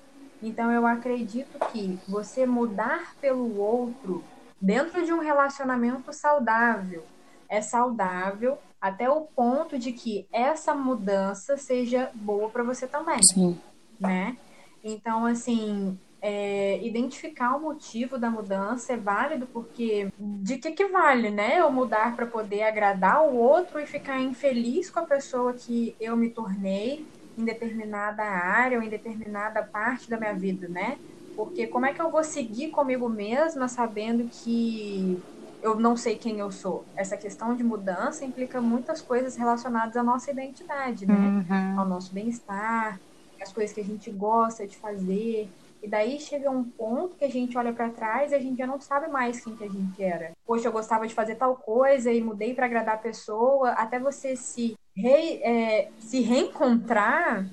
Então, 0.41 0.71
eu 0.71 0.87
acredito 0.87 1.59
que 1.73 1.99
você 2.09 2.47
mudar 2.47 3.17
pelo 3.21 3.59
outro 3.59 4.23
dentro 4.61 5.05
de 5.05 5.13
um 5.13 5.21
relacionamento 5.21 6.13
saudável 6.13 7.05
é 7.49 7.61
saudável 7.61 8.59
até 8.81 9.09
o 9.09 9.23
ponto 9.23 9.79
de 9.79 9.93
que 9.93 10.27
essa 10.33 10.75
mudança 10.75 11.57
seja 11.57 12.11
boa 12.15 12.49
para 12.51 12.63
você 12.63 12.87
também, 12.87 13.21
Sim. 13.23 13.59
né? 13.99 14.37
Então, 14.83 15.27
assim, 15.27 15.99
é, 16.21 16.85
identificar 16.85 17.57
o 17.57 17.61
motivo 17.61 18.19
da 18.19 18.31
mudança 18.31 18.93
é 18.93 18.97
válido 18.97 19.47
porque 19.47 20.09
de 20.19 20.59
que 20.59 20.73
que 20.73 20.87
vale, 20.87 21.31
né? 21.31 21.61
Eu 21.61 21.71
mudar 21.71 22.15
para 22.15 22.27
poder 22.27 22.63
agradar 22.63 23.23
o 23.23 23.37
outro 23.37 23.81
e 23.81 23.87
ficar 23.87 24.21
infeliz 24.21 24.91
com 24.91 25.01
a 25.01 25.07
pessoa 25.07 25.53
que 25.53 25.95
eu 26.01 26.17
me 26.17 26.31
tornei 26.31 27.07
em 27.37 27.45
determinada 27.45 28.23
área 28.23 28.79
ou 28.79 28.85
em 28.85 28.89
determinada 28.89 29.63
parte 29.63 30.09
da 30.09 30.17
minha 30.17 30.35
vida, 30.35 30.69
né? 30.69 30.99
Porque 31.37 31.67
como 31.67 31.87
é 31.87 31.93
que 31.93 32.01
eu 32.01 32.11
vou 32.11 32.25
seguir 32.25 32.71
comigo 32.71 33.09
mesma 33.09 33.69
sabendo 33.69 34.29
que 34.43 35.23
eu 35.63 35.75
não 35.75 35.97
sei 35.97 36.17
quem 36.17 36.39
eu 36.39 36.51
sou. 36.51 36.85
Essa 36.97 37.17
questão 37.17 37.55
de 37.55 37.65
mudança 37.65 38.25
implica 38.25 38.61
muitas 38.61 39.03
coisas 39.03 39.37
relacionadas 39.37 39.97
à 39.97 40.03
nossa 40.03 40.31
identidade, 40.31 41.07
né? 41.07 41.15
Uhum. 41.15 41.81
Ao 41.81 41.89
nosso 41.89 42.13
bem-estar, 42.13 43.01
as 43.41 43.53
coisas 43.53 43.75
que 43.75 43.81
a 43.81 43.85
gente 43.85 44.11
gosta 44.11 44.67
de 44.67 44.77
fazer. 44.77 45.51
E 45.83 45.89
daí 45.89 46.19
chega 46.19 46.51
um 46.51 46.65
ponto 46.65 47.17
que 47.17 47.25
a 47.25 47.31
gente 47.31 47.57
olha 47.57 47.73
para 47.73 47.91
trás 47.91 48.33
e 48.33 48.35
a 48.35 48.39
gente 48.39 48.59
já 48.59 48.67
não 48.67 48.81
sabe 48.81 49.09
mais 49.09 49.41
quem 49.41 49.57
que 49.57 49.65
a 49.65 49.69
gente 49.69 50.03
era. 50.03 50.33
Poxa, 50.47 50.69
eu 50.69 50.73
gostava 50.73 51.07
de 51.07 51.15
fazer 51.15 51.35
tal 51.37 51.57
coisa 51.57 52.13
e 52.13 52.21
mudei 52.21 52.55
para 52.55 52.67
agradar 52.67 52.95
a 52.95 52.99
pessoa. 52.99 53.71
Até 53.73 53.99
você 53.99 54.37
se, 54.37 54.75
re, 54.97 55.43
é, 55.43 55.91
se 55.99 56.21
reencontrar. 56.21 57.49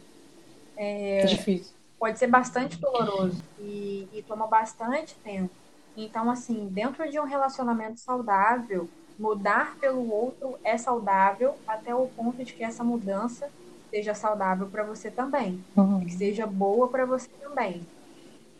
É, 0.77 1.21
é 1.21 1.25
difícil. 1.25 1.82
Pode 2.03 2.19
ser 2.19 2.27
bastante 2.27 2.77
doloroso 2.81 3.41
e, 3.57 4.09
e 4.11 4.21
toma 4.23 4.45
bastante 4.45 5.15
tempo. 5.23 5.51
Então, 5.95 6.29
assim, 6.29 6.67
dentro 6.69 7.09
de 7.09 7.17
um 7.17 7.23
relacionamento 7.23 7.97
saudável, 8.01 8.89
mudar 9.17 9.77
pelo 9.79 10.11
outro 10.11 10.59
é 10.65 10.77
saudável 10.77 11.55
até 11.65 11.95
o 11.95 12.07
ponto 12.07 12.43
de 12.43 12.51
que 12.51 12.61
essa 12.61 12.83
mudança 12.83 13.49
seja 13.89 14.13
saudável 14.13 14.67
para 14.67 14.83
você 14.83 15.09
também, 15.09 15.63
uhum. 15.77 16.01
que 16.01 16.11
seja 16.11 16.45
boa 16.45 16.89
para 16.89 17.05
você 17.05 17.29
também. 17.41 17.87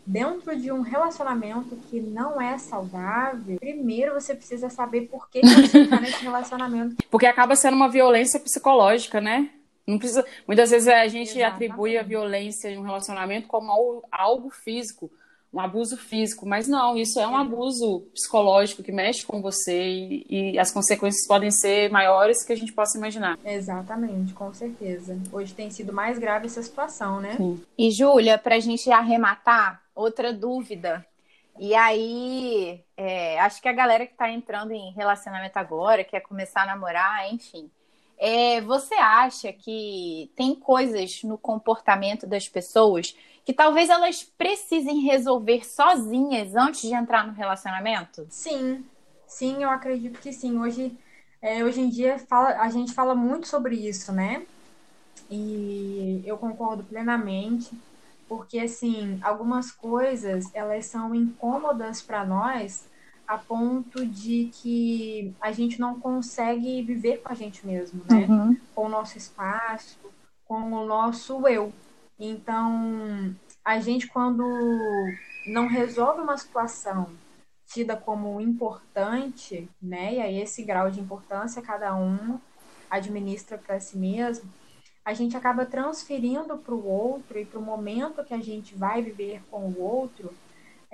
Dentro 0.06 0.58
de 0.58 0.72
um 0.72 0.80
relacionamento 0.80 1.76
que 1.90 2.00
não 2.00 2.40
é 2.40 2.56
saudável, 2.56 3.58
primeiro 3.58 4.14
você 4.14 4.34
precisa 4.34 4.70
saber 4.70 5.02
por 5.02 5.28
que, 5.28 5.42
você 5.42 5.82
está 5.82 6.00
nesse 6.00 6.24
relacionamento. 6.24 6.96
Porque 7.10 7.26
acaba 7.26 7.54
sendo 7.54 7.76
uma 7.76 7.90
violência 7.90 8.40
psicológica, 8.40 9.20
né? 9.20 9.50
Não 9.86 9.98
precisa. 9.98 10.24
Muitas 10.46 10.70
vezes 10.70 10.88
a 10.88 11.06
gente 11.08 11.38
Exatamente. 11.38 11.52
atribui 11.52 11.98
a 11.98 12.02
violência 12.02 12.68
em 12.68 12.78
um 12.78 12.82
relacionamento 12.82 13.46
como 13.46 14.02
algo 14.10 14.50
físico 14.50 15.10
um 15.54 15.60
abuso 15.60 15.96
físico, 15.96 16.44
mas 16.44 16.66
não, 16.66 16.96
isso 16.96 17.20
é 17.20 17.26
um 17.28 17.36
abuso 17.36 18.00
psicológico 18.12 18.82
que 18.82 18.90
mexe 18.90 19.24
com 19.24 19.40
você 19.40 19.86
e, 19.86 20.26
e, 20.28 20.58
as 20.58 20.72
consequências 20.72 21.24
podem 21.28 21.50
ser 21.52 21.88
maiores 21.90 22.44
que 22.44 22.52
a 22.52 22.56
gente 22.56 22.72
possa 22.72 22.98
imaginar. 22.98 23.38
Exatamente, 23.44 24.34
com 24.34 24.52
certeza. 24.52 25.16
Hoje 25.32 25.54
tem 25.54 25.70
sido 25.70 25.92
mais 25.92 26.18
grave 26.18 26.46
essa 26.46 26.60
situação, 26.60 27.20
né? 27.20 27.36
Sim. 27.36 27.62
E 27.78 27.92
Júlia, 27.92 28.36
para 28.36 28.56
a 28.56 28.60
gente 28.60 28.90
arrematar, 28.90 29.80
outra 29.94 30.32
dúvida. 30.32 31.06
E 31.56 31.72
aí, 31.72 32.82
é, 32.96 33.38
acho 33.38 33.62
que 33.62 33.68
a 33.68 33.72
galera 33.72 34.06
que 34.06 34.12
está 34.12 34.28
entrando 34.28 34.72
em 34.72 34.92
relacionamento 34.92 35.56
agora, 35.56 36.02
quer 36.02 36.20
começar 36.20 36.62
a 36.62 36.66
namorar, 36.66 37.32
enfim. 37.32 37.70
É, 38.18 38.60
você 38.60 38.94
acha 38.94 39.52
que 39.52 40.30
tem 40.36 40.54
coisas 40.54 41.22
no 41.22 41.36
comportamento 41.36 42.26
das 42.26 42.48
pessoas 42.48 43.16
que 43.44 43.52
talvez 43.52 43.90
elas 43.90 44.22
precisem 44.22 45.00
resolver 45.00 45.64
sozinhas 45.66 46.54
antes 46.54 46.82
de 46.82 46.94
entrar 46.94 47.26
no 47.26 47.32
relacionamento? 47.34 48.26
Sim, 48.28 48.84
sim, 49.26 49.62
eu 49.62 49.70
acredito 49.70 50.20
que 50.20 50.32
sim. 50.32 50.58
Hoje, 50.58 50.96
é, 51.40 51.64
hoje 51.64 51.80
em 51.80 51.88
dia 51.88 52.18
fala, 52.18 52.60
a 52.60 52.68
gente 52.70 52.92
fala 52.92 53.14
muito 53.14 53.46
sobre 53.46 53.76
isso, 53.76 54.12
né? 54.12 54.46
E 55.30 56.22
eu 56.24 56.36
concordo 56.38 56.84
plenamente, 56.84 57.70
porque 58.28 58.58
assim, 58.58 59.18
algumas 59.22 59.70
coisas 59.70 60.50
elas 60.54 60.86
são 60.86 61.14
incômodas 61.14 62.02
para 62.02 62.24
nós 62.24 62.84
a 63.26 63.38
ponto 63.38 64.04
de 64.04 64.50
que 64.52 65.34
a 65.40 65.50
gente 65.52 65.80
não 65.80 65.98
consegue 65.98 66.82
viver 66.82 67.18
com 67.22 67.32
a 67.32 67.34
gente 67.34 67.66
mesmo, 67.66 68.02
né? 68.08 68.26
Uhum. 68.28 68.56
Com 68.74 68.86
o 68.86 68.88
nosso 68.88 69.16
espaço, 69.16 69.98
com 70.44 70.72
o 70.72 70.86
nosso 70.86 71.46
eu. 71.48 71.72
Então, 72.18 73.34
a 73.64 73.80
gente, 73.80 74.06
quando 74.08 74.44
não 75.46 75.66
resolve 75.66 76.20
uma 76.20 76.36
situação 76.36 77.08
tida 77.66 77.96
como 77.96 78.40
importante, 78.40 79.68
né? 79.80 80.14
E 80.14 80.20
aí 80.20 80.40
esse 80.40 80.62
grau 80.62 80.90
de 80.90 81.00
importância 81.00 81.62
cada 81.62 81.94
um 81.96 82.38
administra 82.90 83.58
para 83.58 83.80
si 83.80 83.96
mesmo, 83.98 84.48
a 85.04 85.12
gente 85.12 85.36
acaba 85.36 85.66
transferindo 85.66 86.56
para 86.56 86.74
o 86.74 86.86
outro 86.86 87.38
e 87.38 87.44
para 87.44 87.58
o 87.58 87.62
momento 87.62 88.24
que 88.24 88.32
a 88.32 88.40
gente 88.40 88.74
vai 88.74 89.02
viver 89.02 89.42
com 89.50 89.68
o 89.68 89.80
outro 89.80 90.32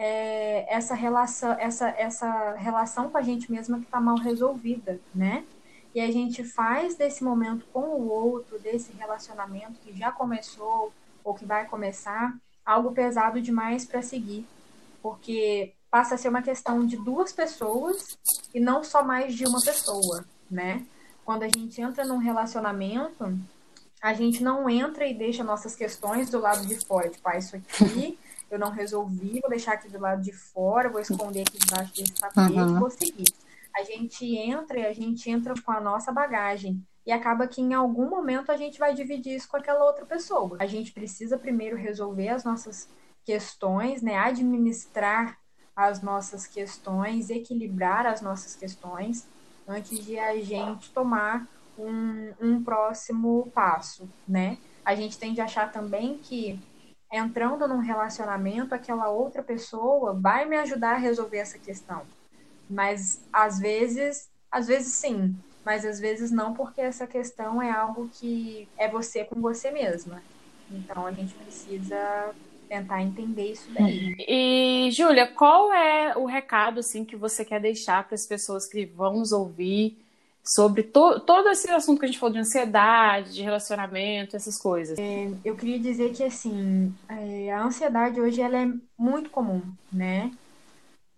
é, 0.03 0.65
essa 0.75 0.95
relação, 0.95 1.53
essa, 1.59 1.91
essa 1.91 2.55
relação 2.55 3.11
com 3.11 3.19
a 3.19 3.23
gente 3.23 3.53
mesma 3.53 3.79
que 3.79 3.85
está 3.85 4.01
mal 4.01 4.17
resolvida, 4.17 4.99
né? 5.15 5.45
E 5.95 6.01
a 6.01 6.11
gente 6.11 6.43
faz 6.43 6.95
desse 6.95 7.23
momento 7.23 7.67
com 7.71 7.81
o 7.81 8.09
outro, 8.09 8.59
desse 8.59 8.93
relacionamento 8.93 9.79
que 9.81 9.95
já 9.95 10.11
começou 10.11 10.91
ou 11.23 11.35
que 11.35 11.45
vai 11.45 11.67
começar, 11.67 12.35
algo 12.65 12.93
pesado 12.93 13.43
demais 13.43 13.85
para 13.85 14.01
seguir, 14.01 14.47
porque 15.03 15.75
passa 15.91 16.15
a 16.15 16.19
ser 16.19 16.31
uma 16.31 16.41
questão 16.41 16.87
de 16.87 16.97
duas 16.97 17.31
pessoas 17.31 18.03
e 18.55 18.59
não 18.61 18.83
só 18.83 19.03
mais 19.05 19.35
de 19.35 19.45
uma 19.45 19.61
pessoa, 19.61 20.25
né? 20.51 20.83
Quando 21.27 21.43
a 21.43 21.49
gente 21.49 21.79
entra 21.79 22.07
num 22.07 22.17
relacionamento, 22.17 23.39
a 24.01 24.15
gente 24.15 24.43
não 24.43 24.71
entra 24.71 25.07
e 25.07 25.13
deixa 25.13 25.45
nossas 25.45 25.77
questões 25.77 26.31
do 26.31 26.41
lado 26.41 26.67
de 26.67 26.87
fora, 26.87 27.11
tipo, 27.11 27.29
ah, 27.29 27.37
isso 27.37 27.55
aqui 27.55 28.19
eu 28.51 28.59
não 28.59 28.71
resolvi, 28.71 29.41
vou 29.41 29.51
deixar 29.51 29.75
aqui 29.75 29.89
do 29.89 30.01
lado 30.01 30.23
de 30.23 30.33
fora, 30.33 30.89
vou 30.89 31.01
esconder 31.01 31.43
aqui 31.43 31.59
debaixo 31.59 31.95
desse 31.95 32.15
tapete, 32.15 32.59
uhum. 32.59 32.81
vou 32.81 32.91
seguir. 32.91 33.33
A 33.75 33.85
gente 33.85 34.37
entra 34.37 34.81
e 34.81 34.87
a 34.87 34.93
gente 34.93 35.31
entra 35.31 35.55
com 35.63 35.71
a 35.71 35.81
nossa 35.81 36.11
bagagem 36.11 36.85
e 37.07 37.13
acaba 37.13 37.47
que 37.47 37.61
em 37.61 37.73
algum 37.73 38.09
momento 38.09 38.51
a 38.51 38.57
gente 38.57 38.79
vai 38.79 38.95
dividir 38.95 39.37
isso 39.37 39.49
com 39.49 39.57
aquela 39.57 39.85
outra 39.85 40.05
pessoa. 40.05 40.57
A 40.61 40.67
gente 40.67 40.93
precisa 40.93 41.39
primeiro 41.39 41.77
resolver 41.77 42.29
as 42.29 42.45
nossas 42.45 42.89
questões, 43.25 44.03
né? 44.03 44.17
Administrar 44.17 45.39
as 45.75 46.03
nossas 46.03 46.47
questões, 46.47 47.31
equilibrar 47.31 48.07
as 48.07 48.21
nossas 48.21 48.55
questões 48.55 49.27
antes 49.67 50.05
de 50.05 50.19
a 50.19 50.37
gente 50.43 50.91
tomar 50.93 51.49
um, 51.79 52.33
um 52.41 52.63
próximo 52.63 53.51
passo, 53.55 54.09
né? 54.27 54.59
A 54.85 54.95
gente 54.95 55.17
tende 55.17 55.41
a 55.41 55.45
achar 55.45 55.71
também 55.71 56.19
que 56.19 56.61
entrando 57.13 57.67
num 57.67 57.79
relacionamento, 57.79 58.75
aquela 58.75 59.09
outra 59.09 59.43
pessoa 59.43 60.15
vai 60.15 60.45
me 60.45 60.57
ajudar 60.57 60.95
a 60.95 60.99
resolver 60.99 61.39
essa 61.39 61.59
questão. 61.59 62.03
Mas 62.69 63.21
às 63.33 63.59
vezes, 63.59 64.29
às 64.51 64.69
vezes 64.69 64.93
sim, 64.95 65.37
mas 65.65 65.85
às 65.85 65.99
vezes 65.99 66.31
não, 66.31 66.55
porque 66.55 66.81
essa 66.81 67.07
questão 67.07 67.61
é 67.61 67.71
algo 67.71 68.09
que 68.09 68.69
é 68.79 68.89
você 68.89 69.25
com 69.25 69.41
você 69.41 69.71
mesma. 69.71 70.23
Então 70.71 71.07
a 71.07 71.13
gente 71.13 71.35
precisa 71.35 72.35
tentar 72.69 73.03
entender 73.03 73.51
isso 73.51 73.73
daí. 73.73 74.15
E 74.29 74.91
Júlia, 74.93 75.27
qual 75.27 75.73
é 75.73 76.17
o 76.17 76.25
recado 76.25 76.79
assim 76.79 77.05
que 77.05 77.17
você 77.17 77.45
quer 77.45 77.61
deixar 77.61 78.07
para 78.07 78.15
as 78.15 78.27
pessoas 78.27 78.67
que 78.67 78.87
vão 78.87 79.15
nos 79.19 79.33
ouvir 79.33 79.99
sobre 80.45 80.83
to 80.83 81.21
todo 81.21 81.49
esse 81.51 81.71
assunto 81.71 81.99
que 81.99 82.05
a 82.05 82.09
gente 82.09 82.19
falou 82.19 82.33
de 82.33 82.41
ansiedade, 82.41 83.35
de 83.35 83.43
relacionamento, 83.43 84.37
essas 84.37 84.59
coisas? 84.59 84.99
É, 84.99 85.31
eu 85.45 85.57
queria 85.57 85.79
dizer 85.79 86.13
que 86.13 86.23
assim, 86.23 86.95
é, 87.09 87.53
a 87.53 87.63
ansiedade 87.63 88.21
hoje 88.21 88.41
ela 88.41 88.59
é 88.59 88.73
muito 88.99 89.31
comum, 89.31 89.63
né? 89.93 90.31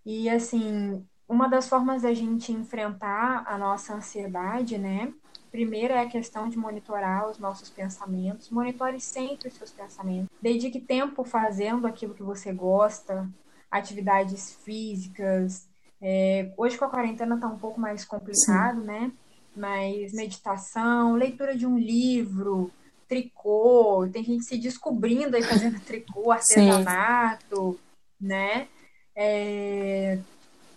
E 0.04 0.28
assim, 0.28 1.04
uma 1.28 1.48
das 1.48 1.68
formas 1.68 2.02
da 2.02 2.12
gente 2.12 2.52
enfrentar 2.52 3.44
a 3.46 3.56
nossa 3.56 3.94
ansiedade, 3.94 4.76
né, 4.78 5.12
Primeiro 5.52 5.92
é 5.92 6.00
a 6.00 6.08
questão 6.08 6.48
de 6.48 6.56
monitorar 6.56 7.28
os 7.28 7.38
nossos 7.38 7.68
pensamentos. 7.68 8.48
Monitore 8.48 8.98
sempre 8.98 9.48
os 9.48 9.54
seus 9.54 9.70
pensamentos. 9.70 10.30
Dedique 10.40 10.80
tempo 10.80 11.22
fazendo 11.24 11.86
aquilo 11.86 12.14
que 12.14 12.22
você 12.22 12.54
gosta, 12.54 13.28
atividades 13.70 14.54
físicas. 14.64 15.68
É, 16.02 16.52
hoje 16.56 16.76
com 16.76 16.84
a 16.84 16.90
quarentena 16.90 17.36
está 17.36 17.46
um 17.46 17.58
pouco 17.58 17.80
mais 17.80 18.04
complicado, 18.04 18.80
Sim. 18.80 18.86
né? 18.86 19.12
Mas 19.56 20.12
meditação, 20.12 21.14
leitura 21.14 21.56
de 21.56 21.66
um 21.66 21.78
livro, 21.78 22.72
tricô, 23.08 24.08
tem 24.12 24.24
gente 24.24 24.44
se 24.44 24.58
descobrindo 24.58 25.36
aí 25.36 25.42
fazendo 25.42 25.78
tricô, 25.84 26.32
artesanato, 26.32 27.72
Sim. 27.72 28.26
né? 28.26 28.68
É, 29.14 30.18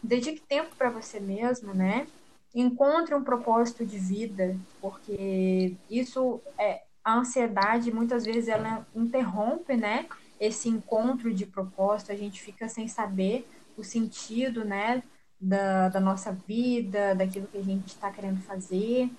dedique 0.04 0.42
tempo 0.48 0.76
para 0.78 0.90
você 0.90 1.20
mesmo, 1.20 1.74
né? 1.74 2.06
Encontre 2.54 3.16
um 3.16 3.24
propósito 3.24 3.86
de 3.86 3.98
vida, 3.98 4.56
porque 4.80 5.74
isso 5.90 6.40
é 6.58 6.84
a 7.04 7.18
ansiedade 7.18 7.92
muitas 7.92 8.26
vezes 8.26 8.48
ela 8.48 8.86
interrompe, 8.96 9.76
né? 9.76 10.06
esse 10.40 10.70
encontro 10.70 11.34
de 11.34 11.46
propósito, 11.46 12.12
a 12.12 12.16
gente 12.16 12.42
fica 12.42 12.68
sem 12.68 12.88
saber 12.88 13.48
o 13.78 13.84
sentido, 13.84 14.64
né, 14.64 15.04
da, 15.46 15.90
da 15.90 16.00
nossa 16.00 16.32
vida, 16.48 17.14
daquilo 17.16 17.48
que 17.48 17.58
a 17.58 17.64
gente 17.64 17.88
está 17.88 18.10
querendo 18.10 18.42
fazer. 18.42 19.10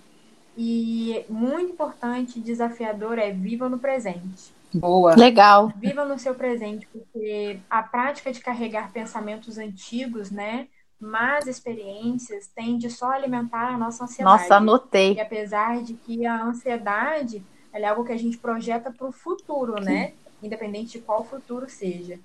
E 0.56 1.24
muito 1.28 1.72
importante, 1.72 2.40
desafiador 2.40 3.18
é 3.18 3.30
viva 3.30 3.68
no 3.68 3.78
presente. 3.78 4.54
Boa. 4.74 5.14
Legal. 5.14 5.72
Viva 5.76 6.04
no 6.04 6.18
seu 6.18 6.34
presente, 6.34 6.86
porque 6.92 7.60
a 7.70 7.82
prática 7.82 8.32
de 8.32 8.40
carregar 8.40 8.90
pensamentos 8.90 9.58
antigos, 9.58 10.30
né, 10.30 10.66
más 11.00 11.46
experiências, 11.46 12.48
tende 12.48 12.90
só 12.90 13.12
a 13.12 13.14
alimentar 13.14 13.74
a 13.74 13.78
nossa 13.78 14.04
ansiedade. 14.04 14.42
Nossa, 14.42 14.56
anotei. 14.56 15.14
E 15.14 15.20
apesar 15.20 15.82
de 15.82 15.94
que 15.94 16.26
a 16.26 16.42
ansiedade 16.42 17.42
é 17.72 17.84
algo 17.84 18.04
que 18.04 18.12
a 18.12 18.18
gente 18.18 18.38
projeta 18.38 18.90
para 18.90 19.06
o 19.06 19.12
futuro, 19.12 19.80
né? 19.80 20.14
independente 20.42 20.98
de 20.98 21.00
qual 21.00 21.24
futuro 21.24 21.68
seja. 21.68 22.18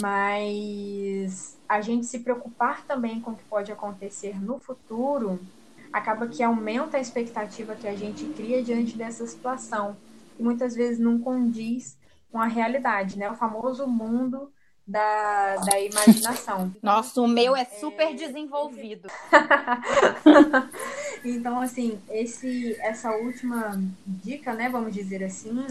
Mas 0.00 1.58
a 1.68 1.80
gente 1.80 2.06
se 2.06 2.20
preocupar 2.20 2.84
também 2.86 3.20
com 3.20 3.32
o 3.32 3.36
que 3.36 3.44
pode 3.44 3.70
acontecer 3.70 4.40
no 4.40 4.58
futuro 4.58 5.38
acaba 5.92 6.26
que 6.26 6.42
aumenta 6.42 6.96
a 6.96 7.00
expectativa 7.00 7.76
que 7.76 7.86
a 7.86 7.94
gente 7.94 8.24
cria 8.30 8.60
diante 8.60 8.96
dessa 8.96 9.24
situação, 9.28 9.96
que 10.36 10.42
muitas 10.42 10.74
vezes 10.74 10.98
não 10.98 11.20
condiz 11.20 11.96
com 12.32 12.40
a 12.40 12.46
realidade, 12.46 13.16
né? 13.16 13.30
O 13.30 13.36
famoso 13.36 13.86
mundo 13.86 14.52
da, 14.84 15.56
da 15.58 15.80
imaginação. 15.80 16.74
Nossa, 16.82 17.20
o 17.20 17.28
meu 17.28 17.54
é 17.54 17.64
super 17.64 18.08
é... 18.08 18.14
desenvolvido. 18.14 19.08
então, 21.24 21.60
assim, 21.60 21.98
esse, 22.10 22.76
essa 22.80 23.12
última 23.12 23.80
dica, 24.04 24.52
né, 24.52 24.68
vamos 24.68 24.92
dizer 24.92 25.22
assim, 25.22 25.64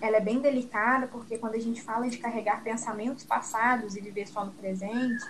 ela 0.00 0.16
é 0.16 0.20
bem 0.20 0.40
delicada, 0.40 1.06
porque 1.06 1.38
quando 1.38 1.54
a 1.54 1.60
gente 1.60 1.82
fala 1.82 2.08
de 2.08 2.18
carregar 2.18 2.62
pensamentos 2.62 3.24
passados 3.24 3.96
e 3.96 4.00
viver 4.00 4.26
só 4.26 4.44
no 4.44 4.52
presente, 4.52 5.24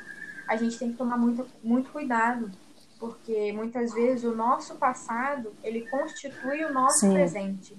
a 0.48 0.56
gente 0.56 0.78
tem 0.78 0.92
que 0.92 0.98
tomar 0.98 1.16
muito, 1.16 1.46
muito 1.62 1.90
cuidado, 1.90 2.50
porque 2.98 3.52
muitas 3.52 3.92
vezes 3.92 4.24
o 4.24 4.34
nosso 4.34 4.76
passado, 4.76 5.52
ele 5.62 5.88
constitui 5.88 6.64
o 6.64 6.72
nosso 6.72 7.00
Sim. 7.00 7.14
presente, 7.14 7.76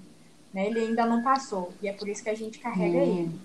né? 0.52 0.66
Ele 0.66 0.80
ainda 0.80 1.06
não 1.06 1.22
passou, 1.22 1.72
e 1.82 1.88
é 1.88 1.92
por 1.92 2.08
isso 2.08 2.22
que 2.22 2.30
a 2.30 2.34
gente 2.34 2.58
carrega 2.58 2.98
hum. 2.98 3.18
ele. 3.18 3.40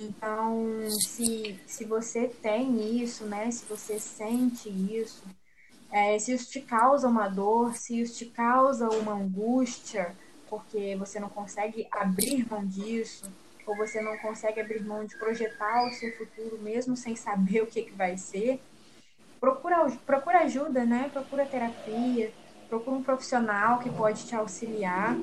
Então, 0.00 0.90
se, 1.06 1.58
se 1.66 1.84
você 1.84 2.26
tem 2.26 3.02
isso, 3.02 3.24
né? 3.24 3.50
Se 3.50 3.64
você 3.66 3.98
sente 3.98 4.68
isso, 4.68 5.22
é, 5.90 6.18
se 6.18 6.32
isso 6.32 6.50
te 6.50 6.62
causa 6.62 7.06
uma 7.06 7.28
dor, 7.28 7.74
se 7.74 8.00
isso 8.00 8.18
te 8.18 8.26
causa 8.26 8.88
uma 8.88 9.12
angústia, 9.12 10.14
porque 10.52 10.94
você 10.96 11.18
não 11.18 11.30
consegue 11.30 11.88
abrir 11.90 12.46
mão 12.46 12.62
disso, 12.62 13.24
ou 13.66 13.74
você 13.74 14.02
não 14.02 14.18
consegue 14.18 14.60
abrir 14.60 14.84
mão 14.84 15.02
de 15.02 15.16
projetar 15.16 15.88
o 15.88 15.92
seu 15.92 16.12
futuro 16.12 16.58
mesmo 16.60 16.94
sem 16.94 17.16
saber 17.16 17.62
o 17.62 17.66
que, 17.66 17.80
que 17.80 17.92
vai 17.92 18.18
ser, 18.18 18.60
procura, 19.40 19.90
procura 20.04 20.40
ajuda, 20.40 20.84
né? 20.84 21.08
Procura 21.10 21.46
terapia, 21.46 22.34
procura 22.68 22.98
um 22.98 23.02
profissional 23.02 23.78
que 23.78 23.88
pode 23.88 24.26
te 24.26 24.36
auxiliar 24.36 25.16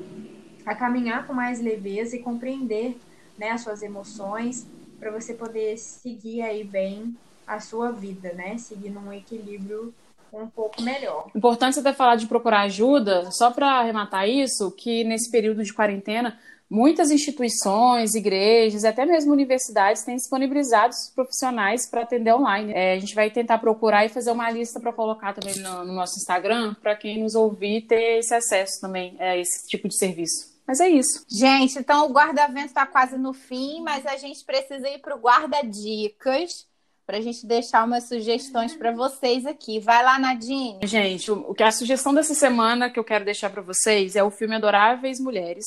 a 0.65 0.73
caminhar 0.73 1.27
com 1.27 1.33
mais 1.33 1.61
leveza 1.61 2.15
e 2.15 2.23
compreender 2.23 2.97
né, 3.37 3.51
as 3.51 3.61
suas 3.61 3.83
emoções 3.83 4.65
para 4.99 5.11
você 5.11 5.35
poder 5.35 5.77
seguir 5.77 6.41
aí 6.41 6.63
bem 6.63 7.15
a 7.45 7.59
sua 7.59 7.91
vida, 7.91 8.33
né? 8.33 8.57
Seguir 8.57 8.89
num 8.89 9.13
equilíbrio 9.13 9.93
um 10.33 10.47
pouco 10.47 10.81
melhor. 10.81 11.27
Importante 11.35 11.75
você 11.75 11.83
ter 11.83 11.93
falado 11.93 12.19
de 12.19 12.27
procurar 12.27 12.61
ajuda, 12.61 13.29
só 13.31 13.51
para 13.51 13.79
arrematar 13.79 14.27
isso, 14.27 14.71
que 14.71 15.03
nesse 15.03 15.31
período 15.31 15.63
de 15.63 15.73
quarentena, 15.73 16.37
muitas 16.69 17.09
instituições, 17.09 18.13
igrejas, 18.13 18.85
até 18.85 19.05
mesmo 19.05 19.33
universidades 19.33 20.03
têm 20.03 20.15
disponibilizado 20.15 20.93
os 20.93 21.11
profissionais 21.13 21.89
para 21.89 22.01
atender 22.01 22.33
online. 22.33 22.73
É, 22.73 22.93
a 22.93 22.99
gente 22.99 23.15
vai 23.15 23.31
tentar 23.31 23.57
procurar 23.57 24.05
e 24.05 24.09
fazer 24.09 24.31
uma 24.31 24.49
lista 24.51 24.79
para 24.79 24.93
colocar 24.93 25.33
também 25.33 25.57
no, 25.59 25.85
no 25.85 25.93
nosso 25.93 26.17
Instagram, 26.17 26.75
para 26.75 26.95
quem 26.95 27.23
nos 27.23 27.33
ouvir 27.33 27.81
ter 27.81 28.19
esse 28.19 28.33
acesso 28.33 28.79
também 28.79 29.15
a 29.19 29.35
esse 29.35 29.67
tipo 29.67 29.87
de 29.87 29.97
serviço. 29.97 30.49
Mas 30.67 30.79
é 30.79 30.87
isso. 30.87 31.25
Gente, 31.27 31.79
então 31.79 32.05
o 32.05 32.13
guarda-vento 32.13 32.67
está 32.67 32.85
quase 32.85 33.17
no 33.17 33.33
fim, 33.33 33.81
mas 33.81 34.05
a 34.05 34.17
gente 34.17 34.45
precisa 34.45 34.87
ir 34.87 34.99
para 34.99 35.15
o 35.15 35.19
guarda-dicas 35.19 36.68
para 37.09 37.17
a 37.17 37.21
gente 37.21 37.43
deixar 37.47 37.85
umas 37.85 38.07
sugestões 38.07 38.75
para 38.75 38.91
vocês 38.91 39.43
aqui. 39.43 39.79
Vai 39.79 40.03
lá, 40.03 40.19
Nadine. 40.19 40.77
Gente, 40.83 41.31
o, 41.31 41.55
a 41.59 41.71
sugestão 41.71 42.13
dessa 42.13 42.35
semana 42.35 42.87
que 42.87 42.99
eu 42.99 43.03
quero 43.03 43.25
deixar 43.25 43.49
para 43.49 43.63
vocês 43.63 44.15
é 44.15 44.23
o 44.23 44.29
filme 44.29 44.53
Adoráveis 44.53 45.19
Mulheres. 45.19 45.65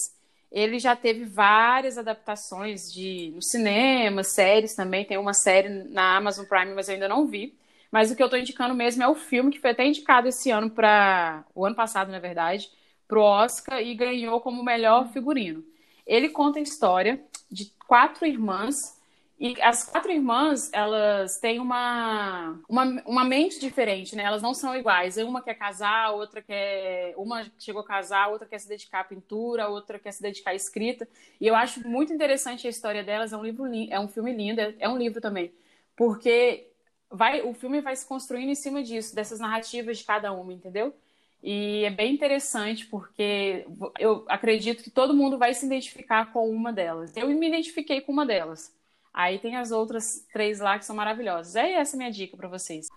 Ele 0.53 0.79
já 0.79 0.95
teve 0.95 1.25
várias 1.25 1.99
adaptações 1.99 2.83
de 2.93 3.33
no 3.35 3.43
cinema, 3.43 4.23
séries 4.23 4.77
também. 4.77 5.05
Tem 5.05 5.19
uma 5.19 5.35
série 5.35 5.69
na 5.91 6.17
Amazon 6.17 6.45
Prime, 6.45 6.75
mas 6.77 6.87
eu 6.87 6.95
ainda 6.95 7.09
não 7.09 7.27
vi. 7.27 7.59
Mas 7.91 8.13
o 8.13 8.15
que 8.15 8.23
eu 8.23 8.27
estou 8.27 8.39
indicando 8.39 8.73
mesmo 8.73 9.03
é 9.03 9.09
o 9.09 9.17
filme 9.17 9.51
que 9.51 9.59
foi 9.59 9.71
até 9.71 9.85
indicado 9.85 10.29
esse 10.29 10.49
ano 10.53 10.71
para 10.71 11.45
o 11.57 11.67
ano 11.67 11.75
passado, 11.75 12.13
na 12.13 12.21
verdade, 12.21 12.71
para 13.09 13.19
o 13.19 13.23
Oscar 13.23 13.83
e 13.83 13.97
ganhou 13.97 14.41
como 14.41 14.63
melhor 14.63 15.09
figurino. 15.09 15.65
Ele 16.07 16.29
conta 16.29 16.61
a 16.61 16.63
história 16.63 17.21
de 17.51 17.73
quatro 17.89 18.25
irmãs 18.25 19.02
e 19.43 19.61
as 19.61 19.83
quatro 19.83 20.13
irmãs, 20.13 20.71
elas 20.73 21.37
têm 21.41 21.59
uma, 21.59 22.61
uma, 22.69 22.85
uma 23.05 23.25
mente 23.25 23.59
diferente, 23.59 24.15
né? 24.15 24.23
Elas 24.23 24.41
não 24.41 24.55
são 24.55 24.73
iguais. 24.77 25.17
Uma 25.17 25.43
quer 25.43 25.55
casar, 25.55 26.13
outra 26.13 26.41
quer. 26.41 27.13
Uma 27.17 27.45
chegou 27.59 27.83
a 27.83 27.85
casar, 27.85 28.29
outra 28.29 28.47
quer 28.47 28.61
se 28.61 28.69
dedicar 28.69 29.01
à 29.01 29.05
pintura, 29.05 29.67
outra 29.69 29.99
quer 29.99 30.13
se 30.13 30.23
dedicar 30.23 30.53
à 30.53 30.55
escrita. 30.55 31.09
E 31.41 31.49
eu 31.49 31.57
acho 31.57 31.85
muito 31.89 32.13
interessante 32.13 32.69
a 32.69 32.71
história 32.71 33.03
delas. 33.03 33.33
É 33.33 33.37
um 33.37 33.43
livro 33.43 33.65
é 33.91 33.99
um 33.99 34.07
filme 34.07 34.33
lindo, 34.33 34.61
é, 34.61 34.77
é 34.79 34.89
um 34.89 34.97
livro 34.97 35.21
também. 35.21 35.53
Porque 35.97 36.71
vai, 37.11 37.43
o 37.43 37.53
filme 37.53 37.81
vai 37.81 37.97
se 37.97 38.07
construindo 38.07 38.51
em 38.51 38.55
cima 38.55 38.81
disso, 38.81 39.13
dessas 39.13 39.41
narrativas 39.41 39.99
de 39.99 40.05
cada 40.05 40.33
uma, 40.33 40.53
entendeu? 40.53 40.95
E 41.43 41.85
é 41.85 41.91
bem 41.91 42.15
interessante 42.15 42.87
porque 42.87 43.67
eu 43.99 44.25
acredito 44.29 44.85
que 44.85 44.91
todo 44.91 45.13
mundo 45.13 45.37
vai 45.37 45.53
se 45.53 45.67
identificar 45.67 46.33
com 46.33 46.49
uma 46.49 46.73
delas. 46.73 47.17
Eu 47.17 47.29
me 47.29 47.49
identifiquei 47.49 48.01
com 48.01 48.13
uma 48.13 48.25
delas. 48.25 48.73
Aí 49.13 49.39
tem 49.39 49.57
as 49.57 49.71
outras 49.71 50.27
três 50.33 50.59
lá 50.59 50.79
que 50.79 50.85
são 50.85 50.97
maravilhosas. 50.97 51.57
É 51.57 51.73
essa 51.73 51.97
minha 51.97 52.11
dica 52.11 52.37
para 52.37 52.49
vocês. 52.49 52.89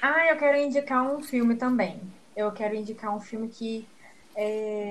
Ah, 0.00 0.28
eu 0.28 0.36
quero 0.36 0.58
indicar 0.58 1.02
um 1.02 1.22
filme 1.22 1.56
também. 1.56 2.00
Eu 2.34 2.50
quero 2.52 2.74
indicar 2.74 3.14
um 3.14 3.20
filme 3.20 3.48
que 3.48 3.86
é, 4.34 4.88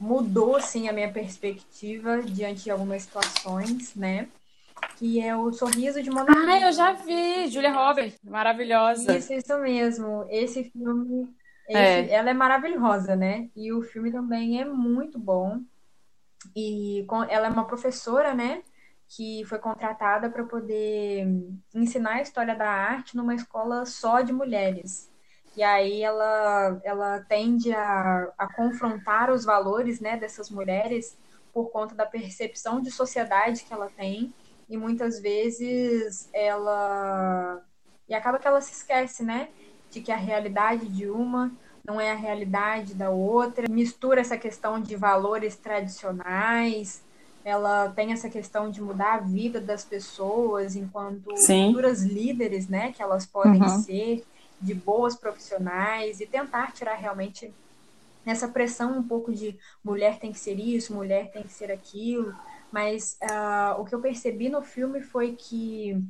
mudou 0.00 0.56
assim 0.56 0.88
a 0.88 0.92
minha 0.92 1.12
perspectiva 1.12 2.22
diante 2.22 2.64
de 2.64 2.70
algumas 2.70 3.02
situações, 3.02 3.94
né? 3.94 4.28
Que 4.96 5.20
é 5.20 5.36
o 5.36 5.52
Sorriso 5.52 6.02
de 6.02 6.10
Mona 6.10 6.32
Lisa. 6.32 6.52
Ah, 6.52 6.60
eu 6.60 6.72
já 6.72 6.92
vi, 6.92 7.48
Julia 7.48 7.72
Roberts, 7.72 8.18
maravilhosa. 8.24 9.16
Isso, 9.16 9.32
isso 9.34 9.58
mesmo. 9.58 10.26
Esse 10.30 10.64
filme, 10.64 11.28
esse, 11.68 11.78
é. 11.78 12.10
ela 12.10 12.30
é 12.30 12.34
maravilhosa, 12.34 13.14
né? 13.14 13.48
E 13.54 13.72
o 13.72 13.82
filme 13.82 14.10
também 14.10 14.60
é 14.60 14.64
muito 14.64 15.18
bom. 15.18 15.60
E 16.56 17.04
com, 17.06 17.22
ela 17.24 17.46
é 17.46 17.50
uma 17.50 17.66
professora, 17.66 18.34
né? 18.34 18.62
Que 19.14 19.44
foi 19.44 19.58
contratada 19.58 20.30
para 20.30 20.44
poder 20.44 21.26
ensinar 21.74 22.14
a 22.14 22.22
história 22.22 22.54
da 22.56 22.68
arte 22.68 23.14
numa 23.14 23.34
escola 23.34 23.84
só 23.84 24.22
de 24.22 24.32
mulheres. 24.32 25.10
E 25.54 25.62
aí 25.62 26.02
ela, 26.02 26.80
ela 26.82 27.20
tende 27.28 27.72
a, 27.74 28.32
a 28.38 28.54
confrontar 28.54 29.30
os 29.30 29.44
valores 29.44 30.00
né, 30.00 30.16
dessas 30.16 30.48
mulheres 30.48 31.16
por 31.52 31.70
conta 31.70 31.94
da 31.94 32.06
percepção 32.06 32.80
de 32.80 32.90
sociedade 32.90 33.64
que 33.64 33.74
ela 33.74 33.90
tem. 33.90 34.32
E 34.66 34.78
muitas 34.78 35.20
vezes 35.20 36.30
ela. 36.32 37.62
E 38.08 38.14
acaba 38.14 38.38
que 38.38 38.48
ela 38.48 38.62
se 38.62 38.72
esquece, 38.72 39.22
né? 39.22 39.50
De 39.90 40.00
que 40.00 40.10
a 40.10 40.16
realidade 40.16 40.88
de 40.88 41.10
uma 41.10 41.52
não 41.84 42.00
é 42.00 42.10
a 42.10 42.16
realidade 42.16 42.94
da 42.94 43.10
outra. 43.10 43.68
Mistura 43.68 44.22
essa 44.22 44.38
questão 44.38 44.80
de 44.80 44.96
valores 44.96 45.54
tradicionais 45.56 47.02
ela 47.44 47.88
tem 47.90 48.12
essa 48.12 48.28
questão 48.28 48.70
de 48.70 48.80
mudar 48.80 49.14
a 49.14 49.20
vida 49.20 49.60
das 49.60 49.84
pessoas 49.84 50.76
enquanto 50.76 51.36
Sim. 51.36 51.68
futuras 51.68 52.02
líderes, 52.02 52.68
né, 52.68 52.92
que 52.92 53.02
elas 53.02 53.26
podem 53.26 53.60
uhum. 53.60 53.82
ser, 53.82 54.24
de 54.60 54.74
boas 54.74 55.16
profissionais 55.16 56.20
e 56.20 56.26
tentar 56.26 56.72
tirar 56.72 56.94
realmente 56.94 57.52
nessa 58.24 58.46
pressão 58.46 58.96
um 58.96 59.02
pouco 59.02 59.32
de 59.32 59.58
mulher 59.84 60.18
tem 60.20 60.32
que 60.32 60.38
ser 60.38 60.54
isso, 60.54 60.94
mulher 60.94 61.32
tem 61.32 61.42
que 61.42 61.52
ser 61.52 61.72
aquilo, 61.72 62.32
mas 62.70 63.18
uh, 63.22 63.80
o 63.80 63.84
que 63.84 63.94
eu 63.94 64.00
percebi 64.00 64.48
no 64.48 64.62
filme 64.62 65.00
foi 65.00 65.32
que 65.32 66.00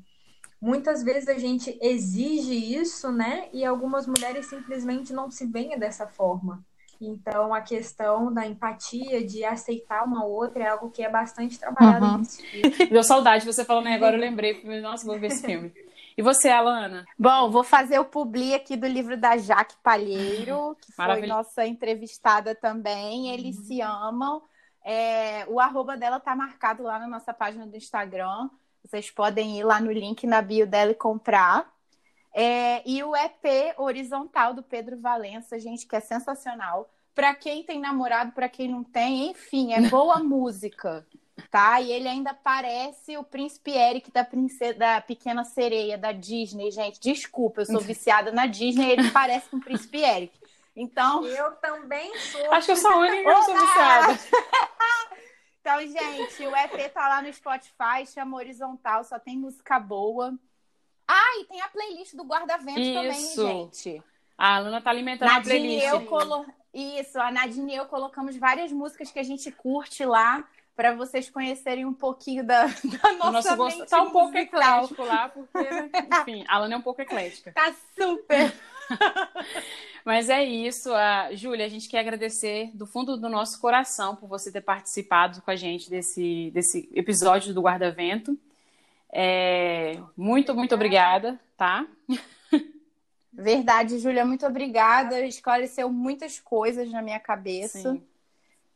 muitas 0.61 1.03
vezes 1.03 1.29
a 1.29 1.39
gente 1.39 1.77
exige 1.81 2.55
isso, 2.55 3.11
né? 3.11 3.49
E 3.53 3.65
algumas 3.65 4.07
mulheres 4.07 4.47
simplesmente 4.47 5.13
não 5.13 5.31
se 5.31 5.45
veem 5.47 5.77
dessa 5.79 6.07
forma. 6.07 6.65
Então, 7.07 7.53
a 7.53 7.61
questão 7.61 8.33
da 8.33 8.47
empatia, 8.47 9.27
de 9.27 9.45
aceitar 9.45 10.05
uma 10.05 10.25
outra, 10.25 10.65
é 10.65 10.69
algo 10.69 10.91
que 10.91 11.03
é 11.03 11.09
bastante 11.09 11.59
trabalhado 11.59 12.07
uhum. 12.07 12.19
nesse 12.19 12.43
filme. 12.43 12.87
Deu 12.87 13.03
saudade 13.03 13.45
você 13.45 13.65
falando 13.65 13.89
aí 13.89 13.95
agora, 13.95 14.17
eu 14.17 14.21
lembrei. 14.21 14.63
Nossa, 14.81 15.05
vou 15.05 15.19
ver 15.19 15.29
esse 15.29 15.45
filme. 15.45 15.73
E 16.17 16.23
você, 16.23 16.51
Alana? 16.51 17.07
Bom, 17.19 17.51
vou 17.51 17.65
fazer 17.65 17.99
o 17.99 18.05
publi 18.05 18.55
aqui 18.55 18.77
do 18.77 18.87
livro 18.87 19.17
da 19.17 19.37
Jaque 19.37 19.77
Palheiro, 19.83 20.77
que 20.81 20.93
foi 20.93 21.27
nossa 21.27 21.67
entrevistada 21.67 22.55
também. 22.55 23.31
Eles 23.31 23.57
uhum. 23.59 23.65
se 23.65 23.81
amam. 23.81 24.43
É, 24.85 25.47
o 25.49 25.59
arroba 25.61 25.97
dela 25.97 26.21
tá 26.21 26.35
marcado 26.35 26.83
lá 26.83 26.99
na 26.99 27.07
nossa 27.07 27.33
página 27.33 27.67
do 27.67 27.77
Instagram. 27.77 28.51
Vocês 28.85 29.11
podem 29.11 29.59
ir 29.59 29.65
lá 29.65 29.81
no 29.81 29.93
link 29.93 30.27
na 30.27 30.43
bio 30.43 30.67
dela 30.67 30.91
e 30.91 30.95
comprar. 30.95 31.73
É, 32.35 32.83
e 32.89 33.03
o 33.03 33.15
EP 33.15 33.75
horizontal 33.77 34.55
do 34.55 34.63
Pedro 34.63 34.99
Valença, 34.99 35.59
gente, 35.59 35.87
que 35.87 35.97
é 35.97 36.01
sensacional. 36.01 36.91
Para 37.15 37.35
quem 37.35 37.63
tem 37.63 37.79
namorado, 37.79 38.33
para 38.33 38.49
quem 38.49 38.69
não 38.69 38.83
tem, 38.83 39.31
enfim, 39.31 39.73
é 39.75 39.83
boa 39.89 40.19
música 40.25 41.07
tá? 41.51 41.81
E 41.81 41.91
ele 41.93 42.09
ainda 42.09 42.35
parece 42.35 43.17
o 43.17 43.25
príncipe 43.25 43.73
Eric 43.73 44.11
da 44.11 44.25
princesa 44.25 44.79
da 44.79 45.01
Pequena 45.01 45.45
Sereia 45.45 45.97
da 45.97 46.13
Disney, 46.13 46.71
gente. 46.71 47.01
Desculpa, 47.01 47.63
eu 47.63 47.67
sou 47.67 47.81
viciada 47.81 48.33
na 48.33 48.47
Disney, 48.47 48.93
ele 48.93 49.11
parece 49.11 49.49
com 49.49 49.57
o 49.57 49.61
príncipe 49.61 50.03
Eric. 50.03 50.39
Então, 50.75 51.25
eu 51.27 51.53
também 51.57 52.17
sou. 52.19 52.53
Acho 52.53 52.67
que 52.67 52.73
eu 52.73 52.77
sou 52.77 52.91
a 52.91 52.97
única 52.97 53.23
que 53.23 53.29
eu 53.29 53.43
sou 53.43 53.55
viciada. 53.55 54.19
então, 55.61 55.81
gente, 55.81 56.47
o 56.47 56.57
EP 56.57 56.93
tá 56.93 57.09
lá 57.09 57.23
no 57.23 57.33
Spotify, 57.33 58.07
chama 58.07 58.39
Horizontal, 58.39 59.05
só 59.05 59.19
tem 59.19 59.37
música 59.37 59.79
boa. 59.79 60.35
Ah, 61.07 61.41
e 61.41 61.45
tem 61.45 61.61
a 61.61 61.69
playlist 61.69 62.15
do 62.15 62.25
Guarda-Vento 62.25 62.95
também, 62.95 63.13
gente. 63.13 64.03
A 64.37 64.59
Luna 64.59 64.81
tá 64.81 64.91
alimentando 64.91 65.29
Nadine 65.29 65.41
a 65.41 65.59
playlist. 65.59 65.87
Eu 65.87 66.07
colo... 66.07 66.47
Isso, 66.75 67.21
a 67.21 67.31
Nadine 67.31 67.73
e 67.73 67.77
eu 67.77 67.85
colocamos 67.85 68.35
várias 68.37 68.73
músicas 68.73 69.11
que 69.11 69.19
a 69.19 69.23
gente 69.23 69.53
curte 69.53 70.05
lá 70.07 70.43
para 70.75 70.95
vocês 70.95 71.29
conhecerem 71.29 71.85
um 71.85 71.93
pouquinho 71.93 72.45
da, 72.45 72.65
da 73.03 73.13
nossa 73.13 73.31
nosso 73.31 73.57
gosto. 73.57 73.87
Tá 73.87 74.03
um 74.03 74.11
pouco 74.11 74.37
eclético 74.37 75.05
lá, 75.05 75.29
porque, 75.29 75.59
enfim, 76.21 76.45
a 76.49 76.59
Lana 76.59 76.75
é 76.75 76.79
um 76.79 76.83
pouco 76.83 77.03
eclética. 77.03 77.53
Tá 77.53 77.75
super! 77.95 78.55
Mas 80.05 80.29
é 80.29 80.45
isso, 80.45 80.93
a 80.93 81.33
Júlia, 81.35 81.67
a 81.67 81.69
gente 81.69 81.89
quer 81.89 82.01
agradecer 82.01 82.71
do 82.75 82.87
fundo 82.87 83.17
do 83.17 83.29
nosso 83.29 83.61
coração 83.61 84.17
por 84.17 84.29
você 84.29 84.51
ter 84.51 84.63
participado 84.63 85.41
com 85.43 85.51
a 85.51 85.57
gente 85.57 85.89
desse, 85.89 86.51
desse 86.53 86.89
episódio 86.93 87.55
do 87.55 87.63
Guarda-Vento. 87.63 88.37
É, 89.13 89.99
muito, 90.17 90.55
muito 90.55 90.75
obrigada, 90.75 91.39
tá? 91.57 91.87
Verdade, 93.33 93.99
Júlia, 93.99 94.25
muito 94.25 94.47
obrigada. 94.47 95.21
Esclareceu 95.21 95.91
muitas 95.91 96.39
coisas 96.39 96.91
na 96.91 97.03
minha 97.03 97.21
cabeça. 97.21 97.93
Sim. 97.93 98.03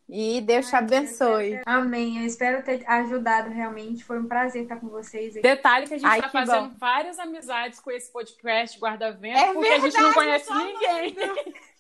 E 0.09 0.41
Deus 0.41 0.69
te 0.69 0.77
abençoe. 0.77 1.61
Amém. 1.67 2.19
Eu 2.19 2.27
espero 2.27 2.63
ter 2.63 2.89
ajudado 2.89 3.51
realmente. 3.51 4.05
Foi 4.05 4.19
um 4.21 4.27
prazer 4.27 4.63
estar 4.63 4.77
com 4.77 4.89
vocês 4.89 5.33
aqui. 5.33 5.43
Detalhe 5.43 5.87
que 5.87 5.95
a 5.95 5.99
gente 5.99 6.15
está 6.15 6.29
fazendo 6.29 6.69
bom. 6.69 6.75
várias 6.79 7.19
amizades 7.19 7.81
com 7.81 7.91
esse 7.91 8.11
podcast 8.13 8.79
Guarda-Vento, 8.79 9.37
é 9.37 9.53
porque 9.53 9.69
verdade, 9.69 9.87
a 9.87 9.91
gente 9.91 10.01
não 10.01 10.13
conhece 10.15 10.53
ninguém. 10.53 11.17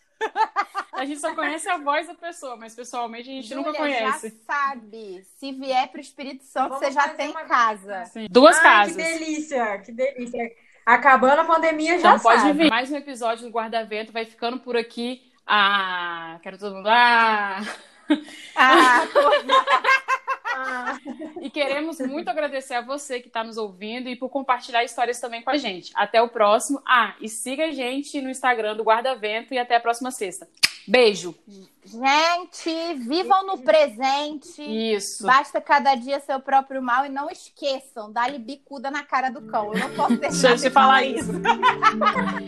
a 0.93 1.05
gente 1.05 1.21
só 1.21 1.35
conhece 1.35 1.69
a 1.69 1.79
voz 1.79 2.07
da 2.07 2.15
pessoa, 2.15 2.57
mas 2.57 2.75
pessoalmente 2.75 3.29
a 3.29 3.33
gente 3.33 3.49
Julia, 3.49 3.65
nunca 3.65 3.79
conhece. 3.79 4.29
Já 4.29 4.55
sabe. 4.55 5.27
Se 5.37 5.53
vier 5.53 5.89
para 5.89 5.99
o 5.99 6.01
Espírito 6.01 6.45
Santo, 6.45 6.71
Vamos 6.71 6.85
você 6.87 6.93
já 6.93 7.09
tem 7.09 7.31
uma... 7.31 7.45
casa. 7.45 8.05
Sim. 8.07 8.27
Duas 8.31 8.57
Ai, 8.57 8.63
casas. 8.63 8.97
Que 8.97 9.03
delícia, 9.03 9.79
que 9.79 9.93
delícia. 9.93 10.53
Acabando 10.85 11.41
a 11.41 11.45
pandemia 11.45 11.99
já 11.99 12.11
então, 12.11 12.21
pode 12.21 12.43
sabe. 12.43 12.53
vir. 12.63 12.71
Mais 12.71 12.91
um 12.91 12.97
episódio 12.97 13.45
do 13.45 13.51
Guarda-Vento 13.51 14.13
vai 14.13 14.25
ficando 14.25 14.59
por 14.61 14.77
aqui. 14.77 15.23
Ah, 15.47 16.39
quero 16.43 16.59
todo 16.59 16.77
mundo. 16.77 16.89
Ah. 16.89 17.61
Ah, 18.55 19.03
ah. 20.57 20.99
E 21.41 21.51
queremos 21.51 21.99
muito 22.01 22.29
agradecer 22.29 22.75
a 22.75 22.81
você 22.81 23.21
que 23.21 23.29
está 23.29 23.45
nos 23.45 23.57
ouvindo 23.57 24.09
e 24.09 24.17
por 24.17 24.31
compartilhar 24.31 24.83
histórias 24.83 25.21
também 25.21 25.43
com 25.43 25.51
a 25.51 25.57
gente. 25.57 25.93
Até 25.95 26.21
o 26.23 26.29
próximo. 26.29 26.81
Ah, 26.87 27.15
e 27.21 27.29
siga 27.29 27.67
a 27.67 27.71
gente 27.71 28.21
no 28.21 28.31
Instagram 28.31 28.75
do 28.75 28.83
Guarda 28.83 29.15
Vento 29.15 29.53
e 29.53 29.59
até 29.59 29.77
a 29.77 29.81
próxima 29.81 30.11
sexta. 30.11 30.49
Beijo. 30.89 31.35
Gente, 31.85 32.95
vivam 32.95 33.47
no 33.47 33.59
presente. 33.59 34.63
Isso. 34.63 35.27
Basta 35.27 35.61
cada 35.61 35.95
dia 35.95 36.21
seu 36.21 36.41
próprio 36.41 36.81
mal 36.81 37.05
e 37.05 37.09
não 37.09 37.29
esqueçam, 37.29 38.13
dá-lhe 38.13 38.39
bicuda 38.39 38.91
na 38.91 39.03
cara 39.03 39.29
do 39.29 39.43
cão. 39.43 39.75
Eu 39.75 39.81
não 39.81 39.95
posso 39.95 40.17
deixar 40.17 40.57
de 40.57 40.71
falar 40.71 41.05
isso. 41.05 41.33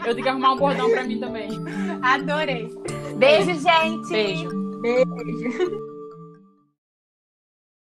Eu 0.07 0.15
tenho 0.15 0.23
que 0.23 0.29
arrumar 0.29 0.53
um 0.53 0.57
bordão 0.57 0.91
para 0.91 1.05
mim 1.05 1.19
também. 1.19 1.51
Adorei. 2.03 2.69
Beijo, 3.17 3.55
gente. 3.55 4.09
Beijo. 4.09 4.49
Beijo. 4.81 5.88